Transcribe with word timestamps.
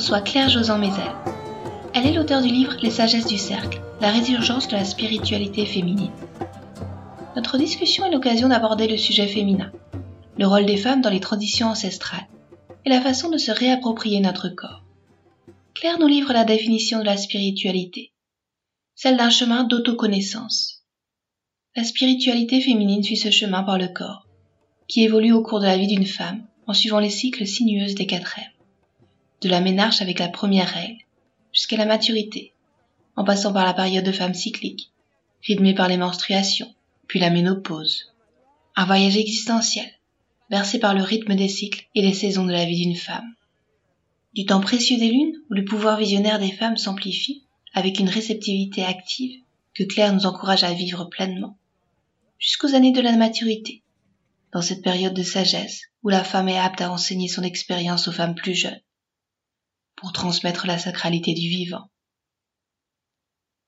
Reçois 0.00 0.22
Claire 0.22 0.48
Josan 0.48 0.78
Mézel. 0.78 1.12
Elle 1.92 2.06
est 2.06 2.14
l'auteur 2.14 2.40
du 2.40 2.48
livre 2.48 2.74
Les 2.82 2.90
sagesses 2.90 3.26
du 3.26 3.36
cercle, 3.36 3.82
la 4.00 4.10
résurgence 4.10 4.66
de 4.66 4.72
la 4.72 4.86
spiritualité 4.86 5.66
féminine. 5.66 6.14
Notre 7.36 7.58
discussion 7.58 8.06
est 8.06 8.10
l'occasion 8.10 8.48
d'aborder 8.48 8.88
le 8.88 8.96
sujet 8.96 9.26
féminin, 9.26 9.70
le 10.38 10.46
rôle 10.46 10.64
des 10.64 10.78
femmes 10.78 11.02
dans 11.02 11.10
les 11.10 11.20
traditions 11.20 11.66
ancestrales 11.66 12.26
et 12.86 12.88
la 12.88 13.02
façon 13.02 13.28
de 13.28 13.36
se 13.36 13.50
réapproprier 13.50 14.20
notre 14.20 14.48
corps. 14.48 14.84
Claire 15.74 15.98
nous 15.98 16.06
livre 16.06 16.32
la 16.32 16.44
définition 16.44 17.00
de 17.00 17.04
la 17.04 17.18
spiritualité, 17.18 18.14
celle 18.94 19.18
d'un 19.18 19.28
chemin 19.28 19.64
d'autoconnaissance 19.64 20.82
la 21.76 21.84
spiritualité 21.84 22.62
féminine 22.62 23.04
suit 23.04 23.18
ce 23.18 23.30
chemin 23.30 23.62
par 23.62 23.76
le 23.76 23.88
corps, 23.88 24.26
qui 24.88 25.04
évolue 25.04 25.32
au 25.32 25.42
cours 25.42 25.60
de 25.60 25.66
la 25.66 25.76
vie 25.76 25.88
d'une 25.88 26.06
femme 26.06 26.46
en 26.66 26.72
suivant 26.72 27.00
les 27.00 27.10
cycles 27.10 27.46
sinueux 27.46 27.92
des 27.94 28.06
quatre 28.06 28.28
rêves. 28.28 28.59
De 29.42 29.48
la 29.48 29.60
ménarche 29.60 30.02
avec 30.02 30.18
la 30.18 30.28
première 30.28 30.68
règle 30.68 31.04
jusqu'à 31.52 31.76
la 31.76 31.86
maturité, 31.86 32.52
en 33.16 33.24
passant 33.24 33.52
par 33.52 33.64
la 33.64 33.74
période 33.74 34.04
de 34.04 34.12
femme 34.12 34.34
cyclique, 34.34 34.90
rythmée 35.42 35.74
par 35.74 35.88
les 35.88 35.96
menstruations, 35.96 36.74
puis 37.06 37.20
la 37.20 37.30
ménopause. 37.30 38.12
Un 38.76 38.84
voyage 38.84 39.16
existentiel, 39.16 39.90
versé 40.50 40.78
par 40.78 40.94
le 40.94 41.02
rythme 41.02 41.34
des 41.34 41.48
cycles 41.48 41.86
et 41.94 42.02
des 42.02 42.12
saisons 42.12 42.44
de 42.44 42.52
la 42.52 42.64
vie 42.64 42.84
d'une 42.84 42.96
femme. 42.96 43.34
Du 44.34 44.44
temps 44.44 44.60
précieux 44.60 44.98
des 44.98 45.10
lunes, 45.10 45.36
où 45.48 45.54
le 45.54 45.64
pouvoir 45.64 45.98
visionnaire 45.98 46.38
des 46.38 46.52
femmes 46.52 46.76
s'amplifie 46.76 47.42
avec 47.72 47.98
une 47.98 48.08
réceptivité 48.08 48.84
active 48.84 49.40
que 49.74 49.84
Claire 49.84 50.12
nous 50.12 50.26
encourage 50.26 50.64
à 50.64 50.72
vivre 50.72 51.04
pleinement, 51.04 51.56
jusqu'aux 52.38 52.74
années 52.74 52.92
de 52.92 53.00
la 53.00 53.16
maturité, 53.16 53.82
dans 54.52 54.62
cette 54.62 54.82
période 54.82 55.14
de 55.14 55.22
sagesse 55.22 55.82
où 56.02 56.08
la 56.08 56.24
femme 56.24 56.48
est 56.48 56.58
apte 56.58 56.80
à 56.80 56.90
enseigner 56.90 57.28
son 57.28 57.42
expérience 57.42 58.08
aux 58.08 58.12
femmes 58.12 58.34
plus 58.34 58.54
jeunes, 58.54 58.80
pour 60.00 60.12
transmettre 60.12 60.66
la 60.66 60.78
sacralité 60.78 61.34
du 61.34 61.48
vivant. 61.48 61.90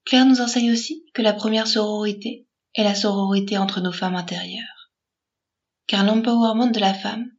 Claire 0.05 0.27
nous 0.27 0.41
enseigne 0.41 0.73
aussi 0.73 1.05
que 1.15 1.23
la 1.23 1.33
première 1.33 1.69
sororité 1.69 2.49
est 2.75 2.85
la 2.85 2.95
sororité 2.95 3.59
entre 3.59 3.81
nos 3.81 3.93
femmes 3.93 4.17
intérieures. 4.17 4.91
Car 5.87 6.05
l'empowerment 6.05 6.73
de 6.73 6.81
la 6.81 6.95
femme 6.95 7.31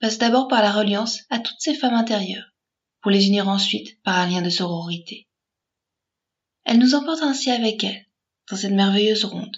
passe 0.00 0.18
d'abord 0.18 0.48
par 0.48 0.62
la 0.62 0.72
reliance 0.72 1.22
à 1.28 1.40
toutes 1.40 1.60
ces 1.60 1.74
femmes 1.74 1.94
intérieures, 1.94 2.54
pour 3.02 3.10
les 3.10 3.26
unir 3.26 3.48
ensuite 3.48 4.00
par 4.02 4.18
un 4.18 4.26
lien 4.26 4.42
de 4.42 4.50
sororité. 4.50 5.28
Elle 6.64 6.78
nous 6.78 6.94
emporte 6.94 7.22
ainsi 7.22 7.50
avec 7.50 7.82
elle, 7.84 8.06
dans 8.50 8.56
cette 8.56 8.72
merveilleuse 8.72 9.24
ronde, 9.24 9.56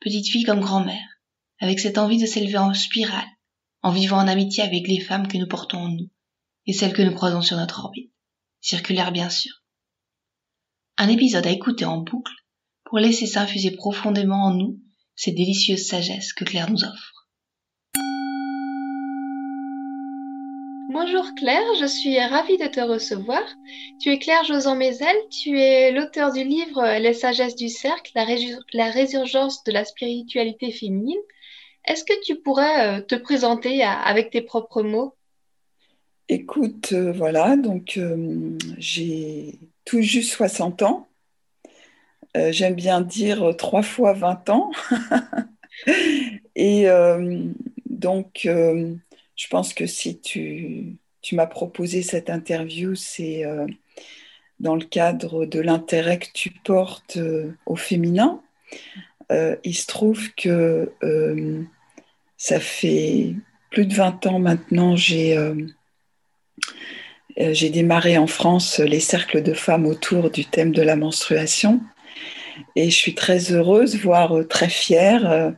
petite 0.00 0.28
fille 0.28 0.44
comme 0.44 0.60
grand-mère, 0.60 1.08
avec 1.60 1.78
cette 1.78 1.98
envie 1.98 2.18
de 2.18 2.26
s'élever 2.26 2.58
en 2.58 2.74
spirale, 2.74 3.28
en 3.82 3.92
vivant 3.92 4.18
en 4.18 4.28
amitié 4.28 4.62
avec 4.62 4.88
les 4.88 5.00
femmes 5.00 5.28
que 5.28 5.38
nous 5.38 5.46
portons 5.46 5.78
en 5.78 5.88
nous, 5.88 6.10
et 6.66 6.72
celles 6.72 6.94
que 6.94 7.02
nous 7.02 7.14
croisons 7.14 7.42
sur 7.42 7.56
notre 7.56 7.84
orbite, 7.84 8.13
circulaire 8.64 9.12
bien 9.12 9.28
sûr. 9.28 9.52
Un 10.96 11.10
épisode 11.10 11.46
à 11.46 11.50
écouter 11.50 11.84
en 11.84 11.98
boucle 11.98 12.32
pour 12.84 12.98
laisser 12.98 13.26
s'infuser 13.26 13.72
profondément 13.72 14.46
en 14.46 14.54
nous 14.54 14.80
cette 15.16 15.34
délicieuse 15.34 15.86
sagesse 15.86 16.32
que 16.32 16.44
Claire 16.44 16.70
nous 16.70 16.82
offre. 16.82 17.12
Bonjour 20.90 21.26
Claire, 21.36 21.74
je 21.78 21.84
suis 21.84 22.18
ravie 22.18 22.56
de 22.56 22.66
te 22.66 22.80
recevoir. 22.80 23.42
Tu 24.00 24.10
es 24.10 24.18
Claire 24.18 24.44
Josan 24.44 24.76
Mézel, 24.76 25.16
tu 25.30 25.60
es 25.60 25.92
l'auteur 25.92 26.32
du 26.32 26.42
livre 26.42 26.98
Les 26.98 27.12
sagesses 27.12 27.56
du 27.56 27.68
cercle, 27.68 28.12
la, 28.14 28.90
résurgence 28.90 29.62
de 29.64 29.72
la 29.72 29.84
spiritualité 29.84 30.70
féminine. 30.70 31.20
Est-ce 31.84 32.04
que 32.04 32.18
tu 32.24 32.40
pourrais 32.40 32.86
euh, 32.86 33.02
te 33.02 33.14
présenter 33.14 33.82
avec 33.82 34.30
tes 34.30 34.40
propres 34.40 34.82
mots? 34.82 35.14
Écoute, 36.28 36.92
euh, 36.92 37.12
voilà, 37.12 37.56
donc 37.56 37.96
euh, 37.96 38.56
j'ai 38.78 39.58
tout 39.84 40.00
juste 40.00 40.32
60 40.32 40.82
ans. 40.82 41.08
J'aime 42.50 42.74
bien 42.74 43.00
dire 43.00 43.54
trois 43.56 43.82
fois 43.82 44.12
20 44.12 44.50
ans. 44.50 44.72
Et 46.56 46.86
donc, 47.88 48.48
je 49.36 49.48
pense 49.48 49.74
que 49.74 49.86
si 49.86 50.20
tu, 50.20 50.96
m'as 51.32 51.46
proposé 51.46 52.02
cette 52.02 52.30
interview, 52.30 52.94
c'est 52.94 53.44
euh, 53.44 53.66
dans 54.60 54.76
le 54.76 54.84
cadre 54.84 55.46
de 55.46 55.60
l'intérêt 55.60 56.18
que 56.18 56.32
tu 56.32 56.50
portes 56.50 57.16
euh, 57.16 57.52
au 57.66 57.76
féminin. 57.76 58.42
Euh, 59.32 59.56
il 59.64 59.74
se 59.74 59.86
trouve 59.86 60.32
que 60.34 60.92
ça 62.36 62.60
fait 62.60 63.34
plus 63.70 63.86
de 63.86 63.94
20 63.94 64.26
ans 64.26 64.38
maintenant, 64.38 64.96
j'ai 64.96 65.36
j'ai 67.36 67.70
démarré 67.70 68.16
en 68.16 68.26
France 68.26 68.78
les 68.78 69.00
cercles 69.00 69.42
de 69.42 69.54
femmes 69.54 69.86
autour 69.86 70.30
du 70.30 70.44
thème 70.44 70.72
de 70.72 70.82
la 70.82 70.96
menstruation. 70.96 71.80
Et 72.76 72.90
je 72.90 72.96
suis 72.96 73.14
très 73.14 73.52
heureuse, 73.52 73.96
voire 73.96 74.46
très 74.48 74.68
fière 74.68 75.54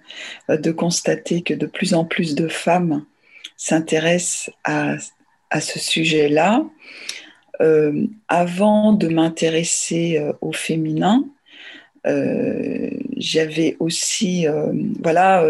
de 0.49 0.71
constater 0.71 1.43
que 1.43 1.53
de 1.53 1.67
plus 1.67 1.93
en 1.93 2.05
plus 2.05 2.35
de 2.35 2.49
femmes 2.49 3.05
s'intéresse 3.57 4.51
à, 4.65 4.97
ce 5.61 5.79
sujet-là. 5.79 6.65
Euh, 7.63 8.07
avant 8.29 8.93
de 8.93 9.09
m'intéresser 9.09 10.19
euh, 10.19 10.33
au 10.43 10.53
féminin, 10.53 11.25
euh, 12.07 12.91
j'avais 13.17 13.77
aussi 13.81 14.47
voilà, 15.03 15.45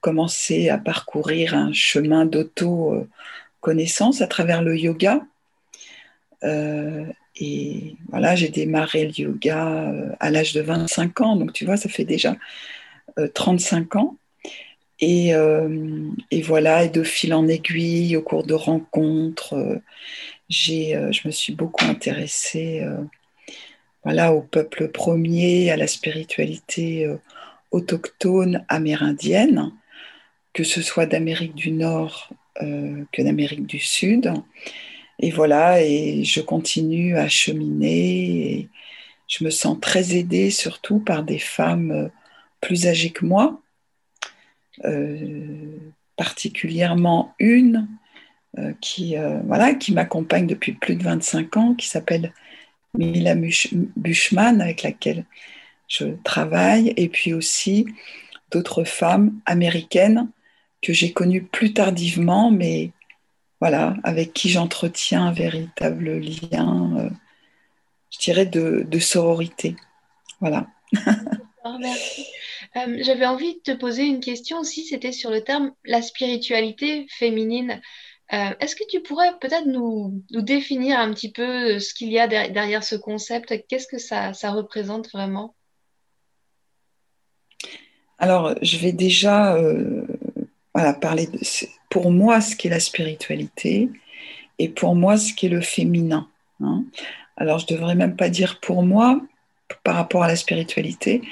commencé 0.00 0.68
à 0.68 0.78
parcourir 0.78 1.54
un 1.54 1.72
chemin 1.72 2.26
d'auto-connaissance 3.62 4.20
à 4.20 4.26
travers 4.26 4.62
le 4.62 4.76
yoga. 4.76 5.20
et 6.44 7.96
voilà, 8.08 8.34
j'ai 8.34 8.48
démarré 8.48 9.06
le 9.06 9.20
yoga 9.20 9.92
à 10.20 10.30
l'âge 10.30 10.52
de 10.52 10.60
25 10.60 11.20
ans, 11.20 11.36
donc 11.36 11.52
tu 11.52 11.64
vois, 11.64 11.76
ça 11.76 11.88
fait 11.88 12.04
déjà 12.04 12.36
35 13.34 13.96
ans. 13.96 14.16
Euh, 15.02 16.10
et, 16.30 16.42
voilà, 16.42 16.84
et 16.84 16.88
de 16.88 17.02
fil 17.02 17.34
en 17.34 17.48
aiguille, 17.48 18.16
au 18.16 18.22
cours 18.22 18.44
de 18.44 18.54
rencontres, 18.54 19.54
euh, 19.54 19.78
j'ai, 20.48 20.94
euh, 20.96 21.10
je 21.12 21.26
me 21.26 21.32
suis 21.32 21.54
beaucoup 21.54 21.84
intéressée 21.84 22.84
voilà, 24.04 24.32
au 24.32 24.42
peuple 24.42 24.88
premier, 24.88 25.70
à 25.70 25.76
la 25.76 25.86
spiritualité 25.86 27.08
autochtone 27.70 28.64
amérindienne, 28.68 29.72
que 30.52 30.64
ce 30.64 30.82
soit 30.82 31.06
d'Amérique 31.06 31.54
du 31.54 31.70
Nord 31.70 32.30
que 32.60 33.22
d'Amérique 33.22 33.66
du 33.66 33.78
Sud. 33.78 34.32
Et 35.18 35.30
voilà, 35.30 35.82
et 35.82 36.24
je 36.24 36.40
continue 36.40 37.16
à 37.16 37.28
cheminer. 37.28 38.52
Et 38.52 38.68
je 39.28 39.44
me 39.44 39.50
sens 39.50 39.78
très 39.80 40.16
aidée, 40.16 40.50
surtout 40.50 40.98
par 40.98 41.22
des 41.22 41.38
femmes 41.38 42.10
plus 42.62 42.86
âgées 42.86 43.10
que 43.10 43.26
moi, 43.26 43.60
euh, 44.84 45.78
particulièrement 46.16 47.34
une 47.38 47.88
euh, 48.58 48.72
qui, 48.80 49.16
euh, 49.16 49.40
voilà, 49.44 49.74
qui 49.74 49.92
m'accompagne 49.92 50.46
depuis 50.46 50.72
plus 50.72 50.96
de 50.96 51.02
25 51.02 51.56
ans, 51.56 51.74
qui 51.74 51.88
s'appelle 51.88 52.32
Mila 52.94 53.34
Bushman, 53.96 54.60
avec 54.60 54.82
laquelle 54.82 55.24
je 55.88 56.06
travaille, 56.22 56.94
et 56.96 57.08
puis 57.08 57.34
aussi 57.34 57.86
d'autres 58.50 58.84
femmes 58.84 59.38
américaines 59.46 60.28
que 60.82 60.92
j'ai 60.92 61.12
connues 61.12 61.44
plus 61.44 61.72
tardivement, 61.72 62.50
mais 62.50 62.90
voilà, 63.60 63.94
avec 64.02 64.32
qui 64.32 64.48
j'entretiens 64.48 65.26
un 65.26 65.32
véritable 65.32 66.18
lien, 66.18 67.10
je 68.10 68.18
dirais, 68.18 68.46
de, 68.46 68.84
de 68.86 68.98
sororité. 68.98 69.76
Voilà. 70.40 70.66
Merci. 71.78 72.26
Euh, 72.76 72.98
j'avais 73.00 73.26
envie 73.26 73.54
de 73.54 73.60
te 73.60 73.72
poser 73.72 74.04
une 74.04 74.20
question 74.20 74.58
aussi, 74.58 74.84
c'était 74.84 75.12
sur 75.12 75.30
le 75.30 75.42
terme 75.42 75.72
la 75.84 76.02
spiritualité 76.02 77.06
féminine. 77.10 77.80
Euh, 78.32 78.50
est-ce 78.60 78.76
que 78.76 78.86
tu 78.88 79.00
pourrais 79.00 79.38
peut-être 79.40 79.66
nous, 79.66 80.24
définir 80.30 80.98
un 80.98 81.12
petit 81.12 81.30
peu 81.30 81.78
ce 81.78 81.92
qu'il 81.92 82.10
y 82.10 82.18
a 82.18 82.26
derrière 82.26 82.82
ce 82.82 82.96
concept? 82.96 83.66
Qu'est-ce 83.68 83.86
que 83.86 83.98
ça, 83.98 84.32
représente 84.50 85.10
vraiment? 85.10 85.54
Alors, 88.18 88.54
je 88.62 88.78
vais 88.78 88.92
déjà 88.92 89.54
euh, 89.56 90.06
voilà, 90.74 90.92
parler 90.94 91.26
de, 91.26 91.38
pour 91.90 92.10
moi 92.10 92.40
ce 92.40 92.56
qu'est 92.56 92.68
la 92.68 92.80
spiritualité. 92.80 93.88
et 94.58 94.68
pour 94.68 94.94
moi 94.94 95.16
ce 95.16 95.32
qui 95.32 95.46
est 95.46 95.50
le 95.50 95.60
féminin. 95.60 96.28
Hein. 96.60 96.84
Alors 97.36 97.58
je 97.58 97.66
ne 97.70 97.78
devrais 97.78 97.94
même 97.94 98.16
pas 98.16 98.28
dire 98.28 98.60
pour 98.60 98.82
moi 98.82 99.20
par 99.84 99.96
rapport 99.96 100.22
à 100.22 100.28
la 100.28 100.36
spiritualité, 100.36 101.22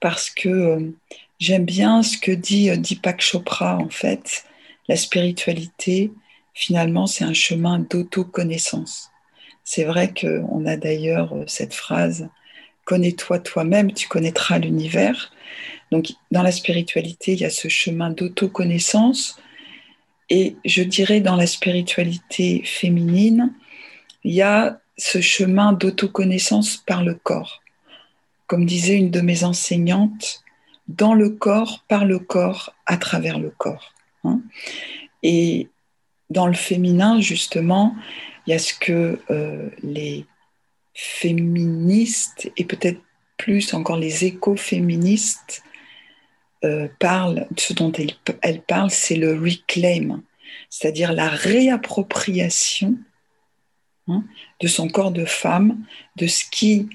parce 0.00 0.30
que 0.30 0.48
euh, 0.48 0.92
j'aime 1.38 1.64
bien 1.64 2.02
ce 2.02 2.16
que 2.18 2.32
dit 2.32 2.70
euh, 2.70 2.76
Deepak 2.76 3.20
Chopra 3.20 3.76
en 3.78 3.90
fait. 3.90 4.44
La 4.88 4.96
spiritualité, 4.96 6.10
finalement, 6.54 7.06
c'est 7.06 7.24
un 7.24 7.34
chemin 7.34 7.78
d'autoconnaissance. 7.78 9.10
C'est 9.64 9.84
vrai 9.84 10.12
qu'on 10.12 10.66
a 10.66 10.76
d'ailleurs 10.76 11.34
euh, 11.34 11.44
cette 11.46 11.74
phrase 11.74 12.28
Connais-toi 12.84 13.38
toi-même, 13.38 13.92
tu 13.92 14.08
connaîtras 14.08 14.58
l'univers. 14.58 15.32
Donc, 15.92 16.14
dans 16.30 16.42
la 16.42 16.52
spiritualité, 16.52 17.34
il 17.34 17.40
y 17.40 17.44
a 17.44 17.50
ce 17.50 17.68
chemin 17.68 18.08
d'autoconnaissance. 18.08 19.38
Et 20.30 20.56
je 20.64 20.82
dirais, 20.82 21.20
dans 21.20 21.36
la 21.36 21.46
spiritualité 21.46 22.62
féminine, 22.64 23.52
il 24.24 24.32
y 24.32 24.40
a 24.40 24.80
ce 24.96 25.20
chemin 25.20 25.74
d'autoconnaissance 25.74 26.78
par 26.78 27.04
le 27.04 27.14
corps. 27.14 27.60
Comme 28.46 28.64
disait 28.64 28.96
une 28.96 29.10
de 29.10 29.20
mes 29.20 29.44
enseignantes, 29.44 30.42
dans 30.88 31.12
le 31.12 31.28
corps, 31.28 31.84
par 31.88 32.06
le 32.06 32.18
corps, 32.18 32.74
à 32.86 32.96
travers 32.96 33.38
le 33.38 33.50
corps. 33.50 33.92
Hein. 34.24 34.40
Et 35.22 35.68
dans 36.30 36.46
le 36.46 36.54
féminin, 36.54 37.20
justement, 37.20 37.94
il 38.46 38.52
y 38.52 38.54
a 38.54 38.58
ce 38.58 38.72
que 38.72 39.20
euh, 39.30 39.68
les 39.82 40.24
féministes 40.94 42.50
et 42.56 42.64
peut-être 42.64 43.00
plus 43.36 43.74
encore 43.74 43.98
les 43.98 44.24
écoféministes 44.24 45.62
euh, 46.64 46.88
parlent, 46.98 47.46
ce 47.56 47.72
dont 47.72 47.92
elles, 47.92 48.62
parlent, 48.62 48.90
c'est 48.90 49.16
le 49.16 49.34
reclaim, 49.34 50.22
c'est-à-dire 50.70 51.12
la 51.12 51.28
réappropriation 51.28 52.96
hein, 54.08 54.24
de 54.60 54.68
son 54.68 54.88
corps 54.88 55.10
de 55.10 55.24
femme, 55.24 55.84
de 56.16 56.26
ce 56.26 56.44
qui 56.50 56.88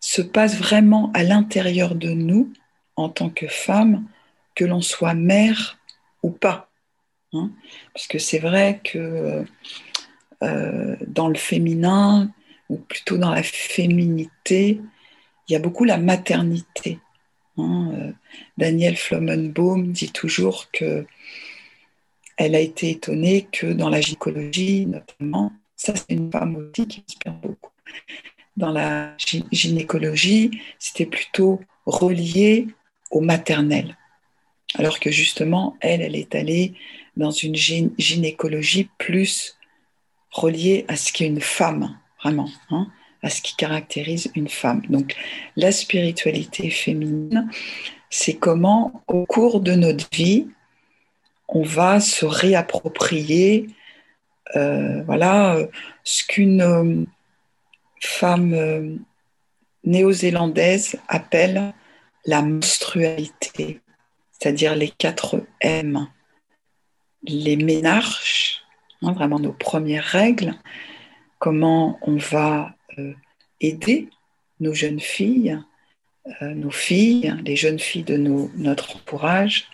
se 0.00 0.22
passe 0.22 0.56
vraiment 0.56 1.10
à 1.14 1.22
l'intérieur 1.22 1.94
de 1.94 2.10
nous 2.10 2.52
en 2.96 3.08
tant 3.08 3.30
que 3.30 3.46
femme, 3.46 4.06
que 4.54 4.64
l'on 4.64 4.80
soit 4.80 5.14
mère 5.14 5.78
ou 6.22 6.30
pas. 6.30 6.70
Hein. 7.32 7.50
Parce 7.94 8.06
que 8.06 8.18
c'est 8.18 8.38
vrai 8.38 8.80
que 8.82 9.44
euh, 10.42 10.96
dans 11.06 11.28
le 11.28 11.36
féminin, 11.36 12.30
ou 12.68 12.78
plutôt 12.78 13.18
dans 13.18 13.30
la 13.30 13.42
féminité, 13.42 14.80
il 15.48 15.52
y 15.52 15.56
a 15.56 15.58
beaucoup 15.58 15.84
la 15.84 15.98
maternité. 15.98 16.98
Hein. 17.58 17.92
Euh, 17.94 18.12
Daniel 18.58 18.96
Flommenbaum 18.96 19.92
dit 19.92 20.10
toujours 20.10 20.70
que 20.72 21.06
elle 22.36 22.54
a 22.54 22.60
été 22.60 22.90
étonnée 22.90 23.46
que 23.52 23.66
dans 23.66 23.90
la 23.90 24.00
gynécologie, 24.00 24.86
notamment, 24.86 25.52
ça 25.76 25.94
c'est 25.94 26.10
une 26.10 26.30
femme 26.32 26.56
aussi 26.56 26.86
qui 26.86 27.04
inspire 27.06 27.34
beaucoup. 27.34 27.70
Dans 28.56 28.72
la 28.72 29.14
gynécologie, 29.18 30.50
c'était 30.78 31.06
plutôt 31.06 31.60
relié 31.86 32.68
au 33.10 33.20
maternel. 33.20 33.96
Alors 34.74 35.00
que 35.00 35.10
justement, 35.10 35.76
elle, 35.80 36.00
elle 36.00 36.16
est 36.16 36.34
allée 36.34 36.74
dans 37.16 37.30
une 37.30 37.54
gynécologie 37.54 38.88
plus 38.98 39.58
reliée 40.30 40.84
à 40.88 40.96
ce 40.96 41.12
qu'est 41.12 41.26
une 41.26 41.40
femme, 41.40 41.98
vraiment, 42.22 42.48
hein, 42.70 42.90
à 43.22 43.30
ce 43.30 43.40
qui 43.42 43.56
caractérise 43.56 44.30
une 44.34 44.48
femme. 44.48 44.82
Donc 44.88 45.14
la 45.56 45.72
spiritualité 45.72 46.70
féminine, 46.70 47.50
c'est 48.10 48.34
comment 48.34 49.02
au 49.06 49.24
cours 49.26 49.60
de 49.60 49.72
notre 49.72 50.06
vie, 50.12 50.48
on 51.48 51.62
va 51.62 52.00
se 52.00 52.24
réapproprier 52.24 53.68
euh, 54.56 55.02
voilà, 55.04 55.56
ce 56.04 56.24
qu'une 56.24 56.62
euh, 56.62 57.04
femme 58.00 58.52
euh, 58.54 58.96
néo-zélandaise 59.84 60.96
appelle 61.08 61.72
la 62.26 62.42
menstrualité, 62.42 63.80
c'est-à-dire 64.32 64.74
les 64.74 64.90
quatre 64.90 65.42
M 65.60 66.06
les 67.24 67.56
ménarches, 67.56 68.62
hein, 69.02 69.12
vraiment 69.12 69.38
nos 69.38 69.52
premières 69.52 70.04
règles, 70.04 70.54
comment 71.38 71.98
on 72.02 72.16
va 72.16 72.74
aider 73.60 74.08
nos 74.60 74.74
jeunes 74.74 75.00
filles, 75.00 75.58
euh, 76.40 76.54
nos 76.54 76.70
filles, 76.70 77.34
les 77.44 77.56
jeunes 77.56 77.80
filles 77.80 78.04
de 78.04 78.16
notre 78.16 78.96
entourage, 78.96 79.66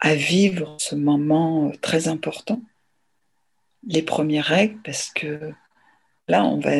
à 0.00 0.14
vivre 0.14 0.76
ce 0.78 0.94
moment 0.94 1.68
euh, 1.68 1.72
très 1.80 2.08
important. 2.08 2.60
Les 3.86 4.02
premières 4.02 4.46
règles, 4.46 4.78
parce 4.82 5.10
que 5.14 5.52
là, 6.28 6.44
on 6.44 6.58
va 6.58 6.72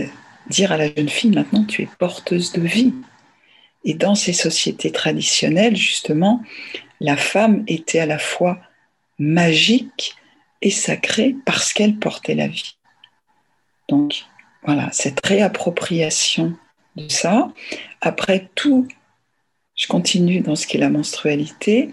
dire 0.49 0.73
à 0.73 0.77
la 0.77 0.93
jeune 0.95 1.09
fille, 1.09 1.31
maintenant, 1.31 1.65
tu 1.65 1.83
es 1.83 1.89
porteuse 1.99 2.53
de 2.53 2.63
vie. 2.63 2.95
Et 3.85 3.95
dans 3.95 4.15
ces 4.15 4.33
sociétés 4.33 4.93
traditionnelles, 4.93 5.77
justement, 5.77 6.43
la 7.01 7.17
femme 7.17 7.65
était 7.67 7.99
à 7.99 8.07
la 8.07 8.19
fois 8.19 8.61
magique 9.19 10.15
et 10.63 10.71
sacrée 10.71 11.37
parce 11.45 11.73
qu'elle 11.73 11.99
portait 11.99 12.37
la 12.37 12.47
vie. 12.47 12.77
Donc 13.89 14.25
voilà, 14.65 14.91
cette 14.93 15.25
réappropriation 15.27 16.57
de 16.97 17.09
ça. 17.09 17.53
Après 18.01 18.49
tout, 18.55 18.87
je 19.75 19.87
continue 19.87 20.41
dans 20.41 20.57
ce 20.57 20.67
qui 20.67 20.77
est 20.77 20.81
la 20.81 20.91
menstrualité, 20.91 21.91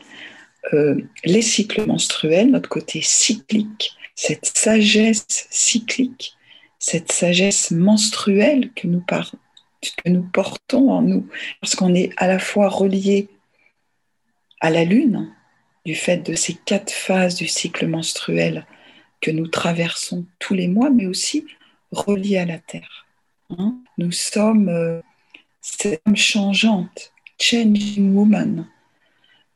euh, 0.74 1.02
les 1.26 1.42
cycles 1.42 1.86
menstruels, 1.86 2.52
notre 2.52 2.70
côté 2.70 3.02
cyclique, 3.02 3.96
cette 4.16 4.46
sagesse 4.46 5.48
cyclique, 5.50 6.34
cette 6.78 7.12
sagesse 7.12 7.72
menstruelle 7.72 8.72
que 8.74 8.88
nous, 8.88 9.04
que 9.06 10.10
nous 10.10 10.24
portons 10.24 10.92
en 10.92 11.02
nous, 11.02 11.28
parce 11.62 11.76
qu'on 11.76 11.96
est 11.96 12.12
à 12.18 12.28
la 12.28 12.40
fois 12.40 12.70
relié 12.70 13.30
à 14.60 14.70
la 14.70 14.84
lune, 14.84 15.34
du 15.86 15.96
fait 15.96 16.18
de 16.18 16.36
ces 16.36 16.54
quatre 16.54 16.92
phases 16.92 17.36
du 17.36 17.48
cycle 17.48 17.88
menstruel 17.88 18.66
que 19.22 19.32
nous 19.32 19.48
traversons 19.48 20.26
tous 20.38 20.54
les 20.54 20.68
mois, 20.68 20.90
mais 20.90 21.06
aussi 21.06 21.46
reliés 21.92 22.38
à 22.38 22.46
la 22.46 22.60
Terre. 22.60 23.06
Hein? 23.58 23.80
nous 23.98 24.12
sommes 24.12 24.70
euh, 24.70 25.02
cette 25.60 26.02
femme 26.04 26.16
changeante, 26.16 27.14
changing 27.40 28.14
woman. 28.14 28.68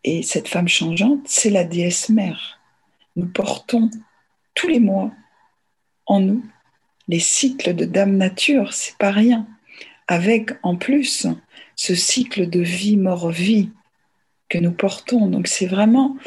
Et 0.04 0.24
cette 0.24 0.48
femme 0.48 0.68
changeante, 0.68 1.22
c'est 1.26 1.50
la 1.50 1.64
déesse 1.64 2.10
mère. 2.10 2.60
Nous 3.16 3.28
portons 3.28 3.90
tous 4.56 4.68
les 4.68 4.80
mois 4.80 5.12
en 6.06 6.20
nous 6.20 6.44
les 7.08 7.20
cycles 7.20 7.74
de 7.74 7.86
Dame 7.86 8.18
Nature, 8.18 8.74
c'est 8.74 8.98
pas 8.98 9.12
rien. 9.12 9.48
Avec 10.08 10.52
en 10.64 10.76
plus 10.76 11.28
ce 11.76 11.96
cycle 11.96 12.50
de 12.50 12.60
vie, 12.60 12.98
mort, 12.98 13.32
vie 13.32 13.72
que 14.50 14.58
nous 14.58 14.72
portons. 14.72 15.28
Donc 15.28 15.48
c'est 15.48 15.66
vraiment, 15.66 16.18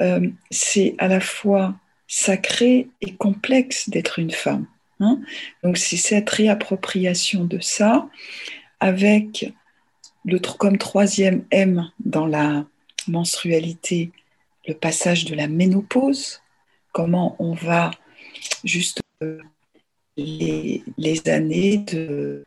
euh, 0.00 0.28
c'est 0.50 0.94
à 0.98 1.08
la 1.08 1.20
fois 1.20 1.74
sacré 2.06 2.88
et 3.00 3.14
complexe 3.14 3.88
d'être 3.88 4.18
une 4.18 4.30
femme. 4.30 4.66
Hein. 5.00 5.20
Donc 5.62 5.78
c'est 5.78 5.96
cette 5.96 6.30
réappropriation 6.30 7.44
de 7.44 7.58
ça 7.60 8.08
avec 8.80 9.52
le, 10.24 10.38
comme 10.38 10.78
troisième 10.78 11.44
M 11.50 11.90
dans 12.00 12.26
la 12.26 12.66
menstrualité, 13.08 14.12
le 14.66 14.74
passage 14.74 15.24
de 15.24 15.34
la 15.34 15.48
ménopause, 15.48 16.40
comment 16.92 17.36
on 17.38 17.52
va 17.52 17.90
juste 18.64 19.02
les, 20.16 20.82
années 21.26 21.78
de 21.78 22.46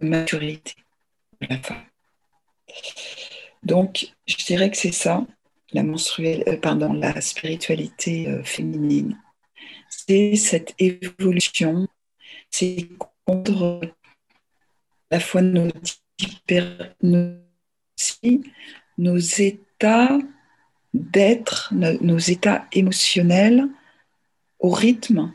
maturité 0.00 0.74
de 1.40 1.46
la 1.48 1.58
femme. 1.58 1.84
Donc, 3.62 4.12
je 4.26 4.36
dirais 4.36 4.70
que 4.70 4.76
c'est 4.76 4.92
ça, 4.92 5.26
la, 5.72 5.82
euh, 5.82 6.56
pardon, 6.56 6.92
la 6.92 7.20
spiritualité 7.20 8.28
euh, 8.28 8.42
féminine. 8.42 9.18
C'est 10.10 10.34
cette 10.34 10.74
évolution, 10.80 11.86
c'est 12.50 12.88
contre 13.24 13.80
la 15.08 15.20
fois 15.20 15.40
nos, 15.40 15.68
nos 18.98 19.16
états 19.18 20.18
d'être, 20.92 21.72
nos 21.72 22.18
états 22.18 22.66
émotionnels 22.72 23.68
au 24.58 24.70
rythme 24.70 25.32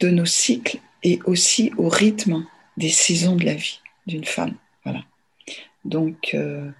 de 0.00 0.08
nos 0.08 0.26
cycles 0.26 0.80
et 1.04 1.20
aussi 1.24 1.70
au 1.78 1.88
rythme 1.88 2.44
des 2.76 2.90
saisons 2.90 3.36
de 3.36 3.44
la 3.44 3.54
vie 3.54 3.80
d'une 4.08 4.24
femme. 4.24 4.56
Voilà. 4.82 5.04
Donc, 5.84 6.34
euh, 6.34 6.72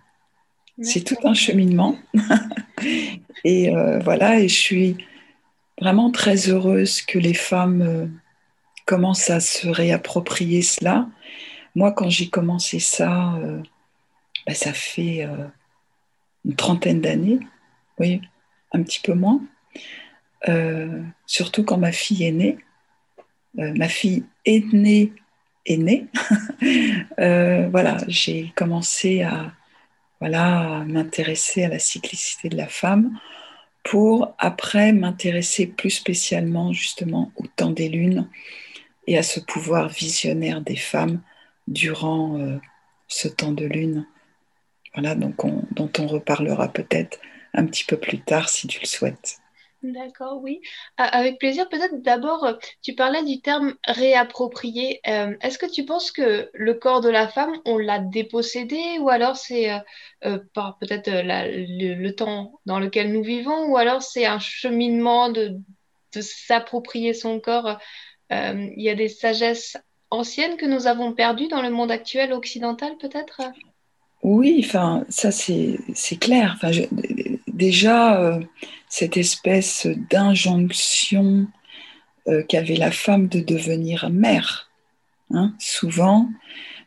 c'est 0.82 1.04
tout 1.04 1.22
un 1.22 1.34
cheminement. 1.34 1.96
et 3.44 3.72
euh, 3.72 4.00
voilà, 4.00 4.40
et 4.40 4.48
je 4.48 4.58
suis 4.58 4.96
vraiment 5.80 6.10
très 6.10 6.48
heureuse 6.48 7.02
que 7.02 7.18
les 7.18 7.34
femmes 7.34 7.82
euh, 7.82 8.06
commencent 8.86 9.30
à 9.30 9.40
se 9.40 9.68
réapproprier 9.68 10.62
cela. 10.62 11.08
Moi, 11.74 11.92
quand 11.92 12.08
j'ai 12.10 12.28
commencé 12.28 12.78
ça, 12.80 13.38
bah, 14.46 14.54
ça 14.54 14.72
fait 14.72 15.28
une 16.44 16.56
trentaine 16.56 17.00
d'années, 17.00 17.38
oui, 17.98 18.22
un 18.72 18.82
petit 18.82 19.00
peu 19.00 19.12
moins. 19.12 19.40
surtout 21.26 21.64
quand 21.64 21.76
ma 21.76 21.92
fille 21.92 22.24
est 22.24 22.32
née, 22.32 22.58
ma 23.54 23.88
fille 23.88 24.24
est 24.46 24.72
née, 24.72 25.12
est 25.66 25.76
née, 25.76 26.06
voilà, 27.70 27.98
j'ai 28.08 28.52
commencé 28.56 29.22
à, 29.22 29.52
voilà, 30.20 30.84
m'intéresser 30.86 31.64
à 31.64 31.68
la 31.68 31.78
cyclicité 31.78 32.48
de 32.48 32.56
la 32.56 32.66
femme 32.68 33.18
pour 33.82 34.34
après 34.38 34.92
m'intéresser 34.92 35.66
plus 35.66 35.90
spécialement 35.90 36.72
justement 36.72 37.32
au 37.36 37.46
temps 37.46 37.70
des 37.70 37.88
lunes 37.88 38.28
et 39.06 39.16
à 39.16 39.22
ce 39.22 39.40
pouvoir 39.40 39.88
visionnaire 39.88 40.60
des 40.60 40.76
femmes 40.76 41.20
durant 41.66 42.38
euh, 42.38 42.58
ce 43.08 43.28
temps 43.28 43.52
de 43.52 43.64
lune. 43.64 44.06
Voilà, 44.94 45.14
donc 45.14 45.36
dont 45.74 45.90
on 45.98 46.06
reparlera 46.06 46.68
peut-être 46.68 47.18
un 47.54 47.66
petit 47.66 47.84
peu 47.84 47.96
plus 47.96 48.20
tard 48.20 48.48
si 48.48 48.66
tu 48.66 48.80
le 48.80 48.86
souhaites. 48.86 49.38
D'accord, 49.82 50.40
oui. 50.42 50.60
Avec 50.96 51.38
plaisir. 51.38 51.68
Peut-être 51.68 52.02
d'abord, 52.02 52.44
euh, 52.44 52.54
tu 52.82 52.94
parlais 52.94 53.22
du 53.22 53.40
terme 53.40 53.74
réapproprié. 53.86 55.00
Euh, 55.06 55.36
est-ce 55.40 55.58
que 55.58 55.70
tu 55.70 55.84
penses 55.84 56.10
que 56.10 56.50
le 56.52 56.74
corps 56.74 57.00
de 57.00 57.08
la 57.08 57.28
femme, 57.28 57.52
on 57.64 57.78
l'a 57.78 58.00
dépossédé 58.00 58.98
ou 59.00 59.08
alors 59.08 59.36
c'est 59.36 59.70
euh, 60.24 60.38
par 60.52 60.78
peut-être 60.78 61.08
le, 61.08 62.10
temps 62.10 62.60
dans 62.66 62.80
lequel 62.80 63.12
nous 63.12 63.22
vivons 63.22 63.66
ou 63.66 63.76
alors 63.76 64.02
c'est 64.02 64.26
un 64.26 64.40
cheminement 64.40 65.30
de, 65.30 65.56
s'approprier 66.20 67.14
son 67.14 67.38
corps? 67.38 67.78
Il 68.30 68.82
y 68.82 68.90
a 68.90 68.94
des 68.94 69.08
sagesses 69.08 69.76
anciennes 70.10 70.56
que 70.56 70.66
nous 70.66 70.86
avons 70.86 71.12
perdues 71.12 71.48
dans 71.48 71.62
le 71.62 71.70
monde 71.70 71.92
actuel 71.92 72.32
occidental 72.32 72.96
peut-être? 72.98 73.42
Oui, 74.22 74.62
enfin, 74.64 75.04
ça 75.08 75.30
c'est 75.30 75.78
clair. 76.20 76.58
Déjà, 77.46 78.20
euh, 78.20 78.40
cette 78.88 79.16
espèce 79.16 79.86
d'injonction 80.10 81.46
euh, 82.28 82.42
qu'avait 82.42 82.76
la 82.76 82.90
femme 82.90 83.28
de 83.28 83.40
devenir 83.40 84.10
mère, 84.10 84.70
hein, 85.30 85.54
souvent. 85.58 86.28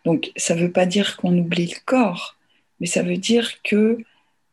Donc, 0.06 0.32
ça 0.36 0.56
ne 0.56 0.62
veut 0.62 0.72
pas 0.72 0.86
dire 0.86 1.18
qu'on 1.18 1.38
oublie 1.38 1.68
le 1.68 1.80
corps, 1.86 2.36
mais 2.80 2.88
ça 2.88 3.04
veut 3.04 3.18
dire 3.18 3.62
que 3.64 3.98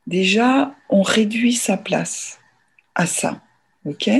déjà, 0.07 0.75
on 0.90 1.02
réduit 1.02 1.55
sa 1.55 1.76
place 1.76 2.38
à 2.95 3.07
ça. 3.07 3.40
OK? 3.85 4.11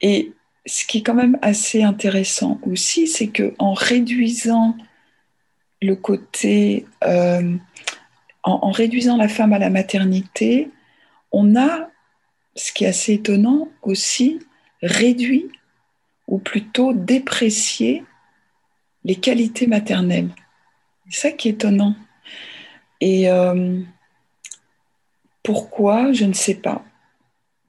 Et 0.00 0.32
ce 0.66 0.86
qui 0.86 0.98
est 0.98 1.02
quand 1.02 1.14
même 1.14 1.38
assez 1.42 1.82
intéressant 1.82 2.60
aussi, 2.66 3.06
c'est 3.06 3.28
que 3.28 3.54
réduisant 3.58 4.76
le 5.80 5.96
côté, 5.96 6.86
euh, 7.04 7.56
en, 8.44 8.70
réduisant 8.70 9.16
la 9.16 9.28
femme 9.28 9.52
à 9.52 9.58
la 9.58 9.70
maternité, 9.70 10.70
on 11.32 11.56
a, 11.56 11.88
ce 12.54 12.72
qui 12.72 12.84
est 12.84 12.88
assez 12.88 13.14
étonnant 13.14 13.68
aussi, 13.82 14.40
réduit 14.82 15.48
ou 16.26 16.38
plutôt 16.38 16.92
déprécié 16.92 18.04
les 19.04 19.16
qualités 19.16 19.66
maternelles. 19.66 20.30
C'est 21.08 21.28
ça 21.28 21.30
qui 21.32 21.48
est 21.48 21.52
étonnant. 21.52 21.96
Et 23.00 23.28
euh, 23.28 23.80
pourquoi 25.42 26.12
Je 26.12 26.24
ne 26.24 26.32
sais 26.32 26.54
pas. 26.54 26.84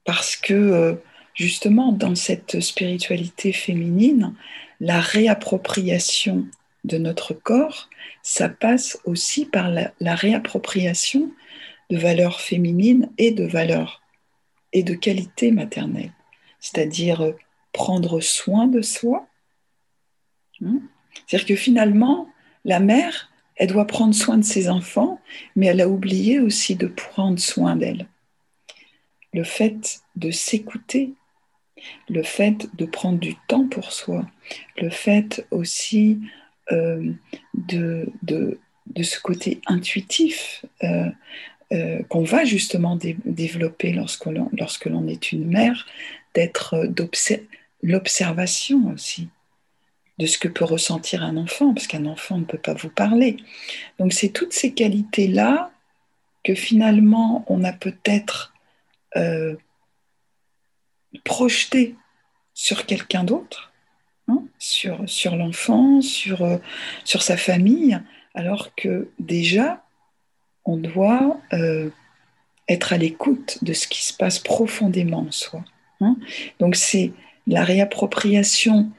Parce 0.04 0.36
que 0.36 0.54
euh, 0.54 0.94
justement, 1.34 1.92
dans 1.92 2.14
cette 2.14 2.60
spiritualité 2.60 3.52
féminine, 3.52 4.34
la 4.80 5.00
réappropriation 5.00 6.46
de 6.84 6.98
notre 6.98 7.32
corps, 7.32 7.88
ça 8.22 8.48
passe 8.48 8.98
aussi 9.04 9.46
par 9.46 9.70
la, 9.70 10.14
réappropriation 10.14 11.30
de 11.90 11.98
valeurs 11.98 12.40
féminines 12.40 13.10
et 13.18 13.30
de 13.30 13.44
valeurs 13.44 14.03
de 14.82 14.94
qualités 14.94 15.50
maternelles, 15.50 16.12
c'est-à-dire 16.60 17.22
euh, 17.22 17.32
prendre 17.72 18.20
soin 18.20 18.66
de 18.66 18.82
soi. 18.82 19.26
Hein? 20.64 20.80
C'est-à-dire 21.26 21.46
que 21.46 21.56
finalement, 21.56 22.28
la 22.64 22.80
mère, 22.80 23.30
elle 23.56 23.68
doit 23.68 23.86
prendre 23.86 24.14
soin 24.14 24.38
de 24.38 24.44
ses 24.44 24.68
enfants, 24.68 25.20
mais 25.56 25.66
elle 25.66 25.80
a 25.80 25.88
oublié 25.88 26.40
aussi 26.40 26.74
de 26.74 26.86
prendre 26.86 27.38
soin 27.38 27.76
d'elle. 27.76 28.08
Le 29.32 29.44
fait 29.44 30.00
de 30.16 30.30
s'écouter, 30.30 31.14
le 32.08 32.22
fait 32.22 32.68
de 32.76 32.84
prendre 32.84 33.18
du 33.18 33.34
temps 33.48 33.66
pour 33.68 33.92
soi, 33.92 34.26
le 34.76 34.90
fait 34.90 35.46
aussi 35.50 36.20
euh, 36.72 37.12
de, 37.54 38.08
de, 38.22 38.58
ce 39.02 39.20
côté 39.20 39.60
intuitif 39.66 40.64
euh, 40.82 41.10
euh, 41.72 42.02
qu'on 42.08 42.22
va 42.22 42.44
justement 42.44 42.98
développer 43.24 43.92
lorsque 43.92 44.26
l'on, 44.26 44.48
lorsque 44.52 44.86
est 44.86 45.32
une 45.32 45.46
mère, 45.46 45.86
d'être 46.34 46.88
l'observation 47.82 48.90
aussi 48.92 49.28
de 50.18 50.26
ce 50.26 50.38
que 50.38 50.48
peut 50.48 50.64
ressentir 50.64 51.24
un 51.24 51.36
enfant, 51.36 51.74
parce 51.74 51.88
qu'un 51.88 52.06
enfant 52.06 52.38
ne 52.38 52.44
peut 52.44 52.58
pas 52.58 52.74
vous 52.74 52.88
parler. 52.88 53.36
Donc 53.98 54.12
c'est 54.12 54.28
toutes 54.28 54.52
ces 54.52 54.72
qualités-là 54.72 55.72
que 56.44 56.54
finalement 56.54 57.44
on 57.48 57.64
a 57.64 57.72
peut-être 57.72 58.52
euh, 59.16 59.56
projetées 61.24 61.96
sur 62.54 62.86
quelqu'un 62.86 63.24
d'autre, 63.24 63.72
Hein, 64.26 64.44
sur, 64.58 65.06
sur 65.06 65.36
l'enfant, 65.36 66.00
sur, 66.00 66.42
euh, 66.42 66.56
sur 67.04 67.22
sa 67.22 67.36
famille, 67.36 68.00
alors 68.34 68.74
que 68.74 69.10
déjà, 69.18 69.83
on 70.64 70.76
doit 70.76 71.40
euh, 71.52 71.90
être 72.68 72.92
à 72.92 72.98
l'écoute 72.98 73.58
de 73.62 73.72
ce 73.72 73.86
qui 73.86 74.02
se 74.02 74.14
passe 74.14 74.38
profondément 74.38 75.20
en 75.20 75.32
soi. 75.32 75.64
Hein. 76.00 76.16
Donc 76.58 76.76
c'est 76.76 77.12
la 77.46 77.64
réappropriation 77.64 78.90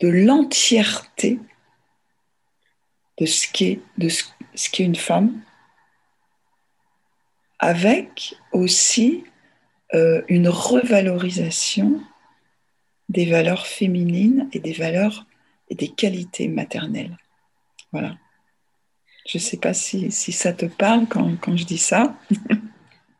de 0.00 0.08
l'entièreté 0.08 1.38
de 3.18 3.26
ce 3.26 3.46
qu'est 3.52 4.84
une 4.84 4.96
femme, 4.96 5.40
avec 7.58 8.34
aussi 8.52 9.24
euh, 9.94 10.22
une 10.28 10.48
revalorisation 10.48 12.00
des 13.08 13.26
valeurs 13.26 13.66
féminines 13.66 14.48
et 14.52 14.58
des 14.58 14.72
valeurs 14.72 15.26
et 15.68 15.74
des 15.74 15.88
qualités 15.88 16.48
maternelles. 16.48 17.16
Voilà. 17.92 18.16
Je 19.26 19.38
ne 19.38 19.42
sais 19.42 19.56
pas 19.56 19.74
si, 19.74 20.10
si, 20.10 20.32
ça 20.32 20.52
te 20.52 20.66
parle 20.66 21.06
quand, 21.08 21.36
quand 21.40 21.56
je 21.56 21.64
dis 21.64 21.78
ça. 21.78 22.14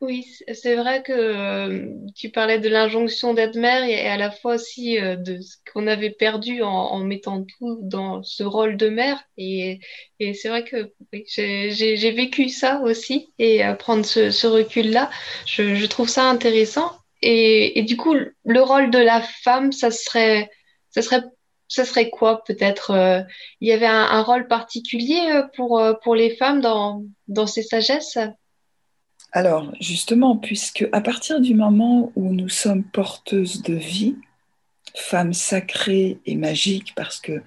oui, 0.05 0.27
c'est 0.53 0.77
vrai 0.77 1.03
que 1.03 1.13
euh, 1.13 1.89
tu 2.15 2.29
parlais 2.29 2.59
de 2.59 2.69
l'injonction 2.69 3.33
d'être 3.33 3.57
mère 3.57 3.83
et, 3.85 4.07
à 4.07 4.19
la 4.19 4.31
fois 4.31 4.57
aussi 4.57 4.99
euh, 5.01 5.17
de 5.17 5.41
ce 5.41 5.57
qu'on 5.73 5.87
avait 5.87 6.11
perdu 6.11 6.63
en, 6.63 6.99
mettant 6.99 7.45
tout 7.45 7.79
dans 7.83 8.23
ce 8.23 8.43
rôle 8.43 8.77
de 8.77 8.89
mère. 8.91 9.23
Et, 9.39 9.81
et 10.21 10.35
c'est 10.35 10.49
vrai 10.49 10.65
que 10.65 10.93
j'ai 11.27 12.11
vécu 12.13 12.51
ça 12.51 12.81
aussi 12.83 13.33
et 13.39 13.65
euh, 13.65 13.75
prendre 13.75 14.05
ce, 14.05 14.47
recul-là, 14.47 15.11
je, 15.47 15.75
je, 15.75 15.87
trouve 15.87 16.09
ça 16.09 16.25
intéressant. 16.25 16.93
Et, 17.23 17.83
du 17.83 17.97
coup, 17.97 18.15
le 18.15 18.61
rôle 18.61 18.91
de 18.91 18.99
la 18.99 19.23
femme, 19.23 19.73
ça 19.73 19.91
serait, 19.91 20.51
ça 20.91 21.01
serait, 21.01 21.23
ça 21.69 21.85
serait 21.85 22.11
quoi 22.11 22.45
peut-être 22.45 22.91
euh, 22.91 23.23
Il 23.61 23.69
y 23.69 23.73
avait 23.73 23.87
un, 23.87 24.23
rôle 24.23 24.47
particulier 24.47 25.21
euh, 25.31 25.43
pour, 25.57 25.79
euh, 25.79 25.95
pour 26.03 26.15
les 26.15 26.37
femmes 26.37 26.61
dans, 26.61 27.05
dans 27.29 27.47
ces 27.47 27.63
sagesses? 27.63 28.19
Alors, 29.33 29.73
justement, 29.81 30.37
puisque 30.37 30.89
à 30.93 31.01
partir 31.01 31.41
du 31.41 31.55
moment 31.55 32.13
où 32.15 32.33
nous 32.33 32.49
sommes 32.49 32.85
porteuses 32.85 33.63
de 33.63 33.75
vie, 33.75 34.17
femmes 34.95 35.33
sacrées 35.33 36.19
et 36.27 36.37
magiques, 36.37 36.95
parce 36.95 37.19
que 37.19 37.43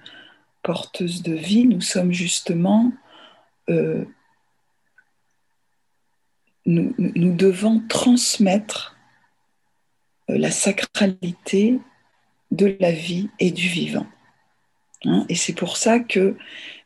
porteuses 0.62 1.22
de 1.22 1.32
vie, 1.32 1.64
nous 1.64 1.80
sommes 1.80 2.12
justement 2.12 2.92
nous, 6.66 6.94
nous, 6.98 7.34
devons 7.34 7.82
transmettre 7.88 8.96
la 10.28 10.50
sacralité 10.50 11.78
de 12.58 12.76
la 12.80 12.92
vie 12.92 13.28
et 13.38 13.50
du 13.50 13.68
vivant. 13.68 14.06
Hein, 15.04 15.24
et 15.28 15.34
c'est 15.34 15.54
pour 15.54 15.76
ça 15.76 16.00
que 16.00 16.36